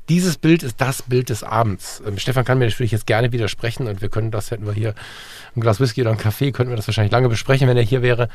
Dieses 0.09 0.37
Bild 0.37 0.63
ist 0.63 0.81
das 0.81 1.03
Bild 1.03 1.31
des 1.31 1.43
Abends. 1.43 2.03
Ähm, 2.07 2.19
Stefan 2.19 2.45
kann 2.45 2.59
mir 2.59 2.67
natürlich 2.67 2.93
jetzt 2.93 3.07
gerne 3.07 3.33
widersprechen 3.33 3.87
und 3.87 4.03
wir 4.03 4.09
können 4.09 4.31
das, 4.31 4.51
hätten 4.51 4.67
wir 4.67 4.73
hier 4.73 4.95
ein 5.57 5.61
Glas 5.61 5.81
Whisky 5.81 6.03
oder 6.03 6.11
einen 6.11 6.19
Kaffee, 6.19 6.53
könnten 6.53 6.73
wir 6.73 6.77
das 6.77 6.87
wahrscheinlich 6.87 7.13
lange 7.13 7.29
besprechen, 7.29 7.69
wenn 7.69 7.77
er 7.77 7.83
hier 7.83 8.03
wäre. 8.03 8.29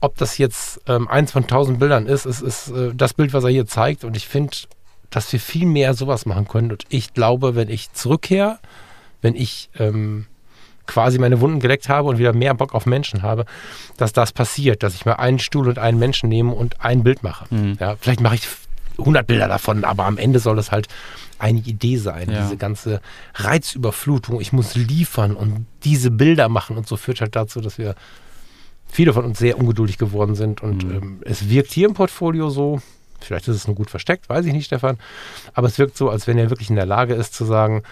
Ob 0.00 0.16
das 0.18 0.38
jetzt 0.38 0.80
ähm, 0.86 1.08
eins 1.08 1.32
von 1.32 1.46
tausend 1.46 1.78
Bildern 1.78 2.06
ist, 2.06 2.26
es 2.26 2.42
ist 2.42 2.68
äh, 2.68 2.92
das 2.94 3.14
Bild, 3.14 3.32
was 3.32 3.44
er 3.44 3.50
hier 3.50 3.66
zeigt 3.66 4.04
und 4.04 4.16
ich 4.16 4.28
finde, 4.28 4.56
dass 5.10 5.32
wir 5.32 5.40
viel 5.40 5.66
mehr 5.66 5.94
sowas 5.94 6.26
machen 6.26 6.46
können 6.46 6.72
und 6.72 6.84
ich 6.88 7.14
glaube, 7.14 7.54
wenn 7.54 7.68
ich 7.68 7.92
zurückkehre, 7.92 8.58
wenn 9.22 9.34
ich 9.34 9.70
ähm, 9.78 10.26
quasi 10.86 11.18
meine 11.18 11.40
Wunden 11.40 11.60
geleckt 11.60 11.88
habe 11.88 12.08
und 12.08 12.18
wieder 12.18 12.32
mehr 12.32 12.54
Bock 12.54 12.74
auf 12.74 12.86
Menschen 12.86 13.22
habe, 13.22 13.46
dass 13.96 14.12
das 14.12 14.32
passiert, 14.32 14.82
dass 14.82 14.94
ich 14.94 15.06
mal 15.06 15.14
einen 15.14 15.38
Stuhl 15.38 15.68
und 15.68 15.78
einen 15.78 15.98
Menschen 15.98 16.28
nehme 16.28 16.52
und 16.52 16.80
ein 16.80 17.02
Bild 17.02 17.22
mache. 17.22 17.46
Mhm. 17.54 17.78
Ja, 17.80 17.96
vielleicht 17.98 18.20
mache 18.20 18.34
ich 18.34 18.48
100 18.98 19.26
Bilder 19.26 19.48
davon, 19.48 19.84
aber 19.84 20.04
am 20.04 20.18
Ende 20.18 20.38
soll 20.38 20.58
es 20.58 20.70
halt 20.70 20.88
eine 21.38 21.58
Idee 21.60 21.96
sein. 21.96 22.30
Ja. 22.30 22.42
Diese 22.42 22.56
ganze 22.56 23.00
Reizüberflutung, 23.34 24.40
ich 24.40 24.52
muss 24.52 24.74
liefern 24.74 25.34
und 25.36 25.66
diese 25.84 26.10
Bilder 26.10 26.48
machen 26.48 26.76
und 26.76 26.86
so 26.86 26.96
führt 26.96 27.20
halt 27.20 27.36
dazu, 27.36 27.60
dass 27.60 27.78
wir 27.78 27.94
viele 28.90 29.12
von 29.12 29.24
uns 29.24 29.38
sehr 29.38 29.58
ungeduldig 29.58 29.98
geworden 29.98 30.34
sind 30.34 30.62
und 30.62 30.84
Mhm. 30.84 30.92
ähm, 30.94 31.18
es 31.24 31.48
wirkt 31.48 31.72
hier 31.72 31.88
im 31.88 31.94
Portfolio 31.94 32.50
so, 32.50 32.80
vielleicht 33.20 33.48
ist 33.48 33.56
es 33.56 33.66
nur 33.66 33.74
gut 33.76 33.90
versteckt, 33.90 34.28
weiß 34.28 34.46
ich 34.46 34.52
nicht, 34.52 34.66
Stefan, 34.66 34.98
aber 35.54 35.66
es 35.66 35.78
wirkt 35.78 35.96
so, 35.96 36.10
als 36.10 36.26
wenn 36.26 36.38
er 36.38 36.50
wirklich 36.50 36.70
in 36.70 36.76
der 36.76 36.86
Lage 36.86 37.14
ist 37.14 37.34
zu 37.34 37.44
sagen, 37.44 37.82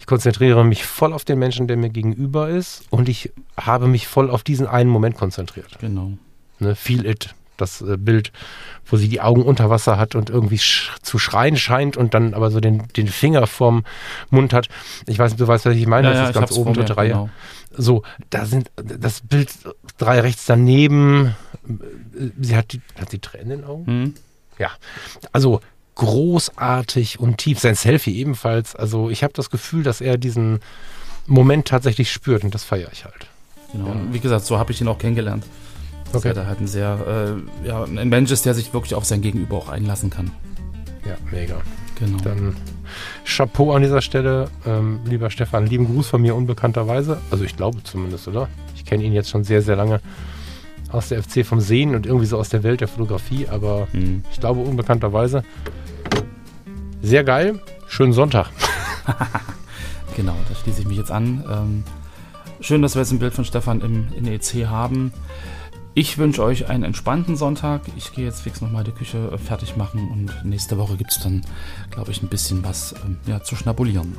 ich 0.00 0.06
konzentriere 0.06 0.64
mich 0.64 0.84
voll 0.84 1.12
auf 1.12 1.24
den 1.24 1.38
Menschen, 1.38 1.66
der 1.68 1.76
mir 1.76 1.90
gegenüber 1.90 2.48
ist 2.48 2.84
und 2.90 3.08
ich 3.08 3.32
habe 3.56 3.88
mich 3.88 4.06
voll 4.06 4.30
auf 4.30 4.42
diesen 4.42 4.66
einen 4.66 4.90
Moment 4.90 5.16
konzentriert. 5.16 5.78
Genau. 5.80 6.12
Ne? 6.60 6.74
Feel 6.74 7.04
it, 7.06 7.34
das 7.60 7.82
äh, 7.82 7.96
Bild, 7.96 8.32
wo 8.86 8.96
sie 8.96 9.08
die 9.08 9.20
Augen 9.20 9.42
unter 9.42 9.70
Wasser 9.70 9.98
hat 9.98 10.14
und 10.14 10.30
irgendwie 10.30 10.58
sch 10.58 10.92
zu 11.02 11.18
schreien 11.18 11.56
scheint 11.56 11.96
und 11.96 12.14
dann 12.14 12.34
aber 12.34 12.50
so 12.50 12.60
den, 12.60 12.88
den 12.96 13.08
Finger 13.08 13.46
vorm 13.46 13.84
Mund 14.30 14.52
hat. 14.52 14.68
Ich 15.06 15.18
weiß 15.18 15.32
nicht, 15.32 15.40
du 15.40 15.48
weißt, 15.48 15.66
was 15.66 15.76
ich 15.76 15.86
meine, 15.86 16.12
das 16.12 16.28
ist 16.28 16.34
ganz 16.34 16.52
oben 16.52 16.74
dritte 16.74 16.96
Reihe. 16.96 17.08
genau. 17.10 17.30
So, 17.70 18.02
da 18.30 18.46
sind 18.46 18.70
das 18.76 19.20
Bild 19.20 19.50
drei 19.98 20.20
rechts 20.20 20.46
daneben. 20.46 21.36
Sie 22.40 22.56
hat 22.56 22.72
die, 22.72 22.80
hat 22.98 23.12
die 23.12 23.18
Tränen 23.18 23.50
in 23.50 23.58
den 23.60 23.64
Augen. 23.64 23.86
Hm? 23.86 24.14
Ja, 24.58 24.70
also 25.32 25.60
großartig 25.94 27.20
und 27.20 27.38
tief. 27.38 27.58
Sein 27.58 27.74
Selfie 27.74 28.16
ebenfalls. 28.18 28.74
Also 28.74 29.10
ich 29.10 29.22
habe 29.22 29.34
das 29.34 29.50
Gefühl, 29.50 29.82
dass 29.82 30.00
er 30.00 30.16
diesen 30.16 30.60
Moment 31.26 31.68
tatsächlich 31.68 32.10
spürt 32.10 32.44
und 32.44 32.54
das 32.54 32.64
feiere 32.64 32.90
ich 32.92 33.04
halt. 33.04 33.26
Genau. 33.72 33.90
Und 33.90 34.14
wie 34.14 34.20
gesagt, 34.20 34.46
so 34.46 34.58
habe 34.58 34.72
ich 34.72 34.80
ihn 34.80 34.88
auch 34.88 34.98
kennengelernt. 34.98 35.44
Okay. 36.12 36.32
da 36.34 36.46
halt 36.46 36.60
ein 36.60 36.66
sehr, 36.66 37.36
äh, 37.64 37.66
ja, 37.68 37.84
ein 37.84 38.08
Mensch 38.08 38.30
ist, 38.30 38.46
der 38.46 38.54
sich 38.54 38.72
wirklich 38.72 38.94
auf 38.94 39.04
sein 39.04 39.20
Gegenüber 39.20 39.56
auch 39.56 39.68
einlassen 39.68 40.10
kann. 40.10 40.30
Ja, 41.06 41.16
mega. 41.30 41.56
Genau. 41.98 42.18
Dann 42.22 42.56
Chapeau 43.24 43.72
an 43.72 43.82
dieser 43.82 44.00
Stelle, 44.02 44.48
ähm, 44.66 45.00
lieber 45.04 45.30
Stefan. 45.30 45.66
Lieben 45.66 45.86
Gruß 45.86 46.08
von 46.08 46.22
mir 46.22 46.34
unbekannterweise. 46.34 47.18
Also 47.30 47.44
ich 47.44 47.56
glaube 47.56 47.82
zumindest, 47.82 48.28
oder? 48.28 48.48
Ich 48.74 48.84
kenne 48.84 49.02
ihn 49.04 49.12
jetzt 49.12 49.30
schon 49.30 49.44
sehr, 49.44 49.62
sehr 49.62 49.76
lange 49.76 50.00
aus 50.90 51.08
der 51.08 51.22
FC 51.22 51.44
vom 51.44 51.60
Sehen 51.60 51.94
und 51.94 52.06
irgendwie 52.06 52.26
so 52.26 52.38
aus 52.38 52.48
der 52.48 52.62
Welt 52.62 52.80
der 52.80 52.88
Fotografie, 52.88 53.46
aber 53.48 53.88
Hm. 53.92 54.22
ich 54.32 54.40
glaube 54.40 54.60
unbekannterweise. 54.60 55.44
Sehr 57.02 57.24
geil. 57.24 57.60
Schönen 57.88 58.12
Sonntag. 58.12 58.50
Genau, 60.16 60.34
da 60.48 60.54
schließe 60.56 60.80
ich 60.80 60.88
mich 60.88 60.98
jetzt 60.98 61.12
an. 61.12 61.44
Ähm, 61.48 61.84
schön, 62.60 62.82
dass 62.82 62.96
wir 62.96 63.02
jetzt 63.02 63.12
ein 63.12 63.20
Bild 63.20 63.34
von 63.34 63.44
Stefan 63.44 63.80
im, 63.82 64.08
in 64.16 64.26
EC 64.26 64.66
haben. 64.66 65.12
Ich 65.98 66.16
wünsche 66.16 66.44
euch 66.44 66.68
einen 66.68 66.84
entspannten 66.84 67.34
Sonntag. 67.34 67.80
Ich 67.96 68.12
gehe 68.12 68.24
jetzt 68.24 68.42
fix 68.42 68.60
nochmal 68.60 68.84
die 68.84 68.92
Küche 68.92 69.36
fertig 69.36 69.76
machen 69.76 70.08
und 70.12 70.44
nächste 70.44 70.78
Woche 70.78 70.96
gibt 70.96 71.10
es 71.10 71.18
dann, 71.18 71.44
glaube 71.90 72.12
ich, 72.12 72.22
ein 72.22 72.28
bisschen 72.28 72.62
was 72.62 72.94
ähm, 73.04 73.16
ja, 73.26 73.42
zu 73.42 73.56
schnabulieren. 73.56 74.16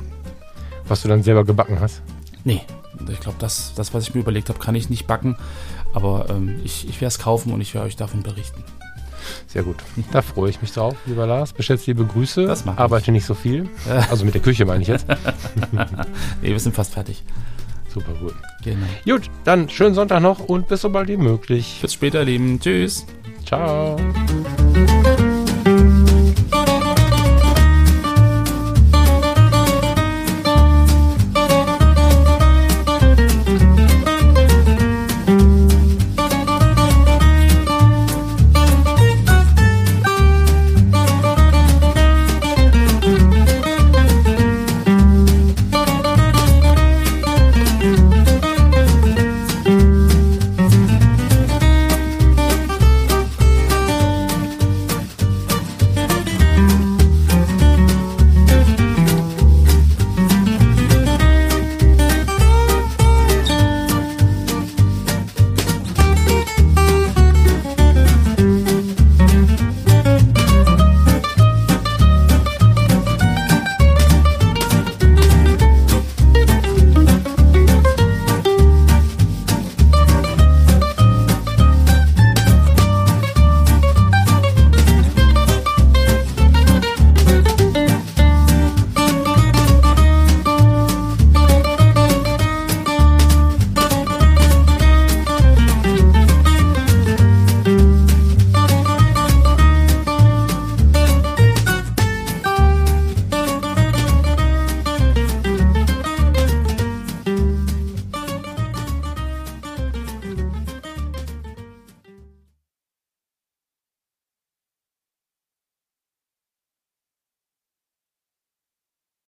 Was 0.88 1.00
du 1.00 1.08
dann 1.08 1.22
selber 1.22 1.42
gebacken 1.42 1.80
hast. 1.80 2.02
Nee, 2.44 2.60
ich 3.08 3.20
glaube, 3.20 3.38
das, 3.38 3.72
das, 3.76 3.94
was 3.94 4.06
ich 4.06 4.14
mir 4.14 4.20
überlegt 4.20 4.50
habe, 4.50 4.58
kann 4.58 4.74
ich 4.74 4.90
nicht 4.90 5.06
backen. 5.06 5.38
Aber 5.94 6.26
ähm, 6.28 6.60
ich, 6.64 6.86
ich 6.86 6.96
werde 6.96 7.06
es 7.06 7.18
kaufen 7.18 7.50
und 7.50 7.62
ich 7.62 7.72
werde 7.72 7.86
euch 7.86 7.96
davon 7.96 8.22
berichten. 8.22 8.62
Sehr 9.46 9.62
gut. 9.62 9.76
Da 10.12 10.20
freue 10.20 10.50
ich 10.50 10.60
mich 10.60 10.72
drauf, 10.72 10.96
lieber 11.06 11.26
Lars. 11.26 11.54
Bestellst 11.54 11.86
liebe 11.86 12.04
Grüße. 12.04 12.44
Das 12.44 12.66
mach 12.66 12.74
ich. 12.74 12.78
Arbeite 12.78 13.10
nicht 13.10 13.24
so 13.24 13.32
viel. 13.32 13.70
Also 14.10 14.26
mit 14.26 14.34
der 14.34 14.42
Küche 14.42 14.66
meine 14.66 14.82
ich 14.82 14.88
jetzt. 14.88 15.06
Nee, 16.42 16.50
wir 16.50 16.60
sind 16.60 16.76
fast 16.76 16.92
fertig. 16.92 17.22
Super 17.92 18.12
gut. 18.14 18.34
Genau. 18.62 18.86
Gut, 19.04 19.30
dann 19.44 19.68
schönen 19.68 19.94
Sonntag 19.94 20.20
noch 20.20 20.40
und 20.40 20.68
bis 20.68 20.82
so 20.82 20.90
bald 20.90 21.08
wie 21.08 21.16
möglich. 21.16 21.78
Bis 21.82 21.94
später, 21.94 22.24
Lieben. 22.24 22.60
Tschüss. 22.60 23.06
Ciao. 23.44 23.96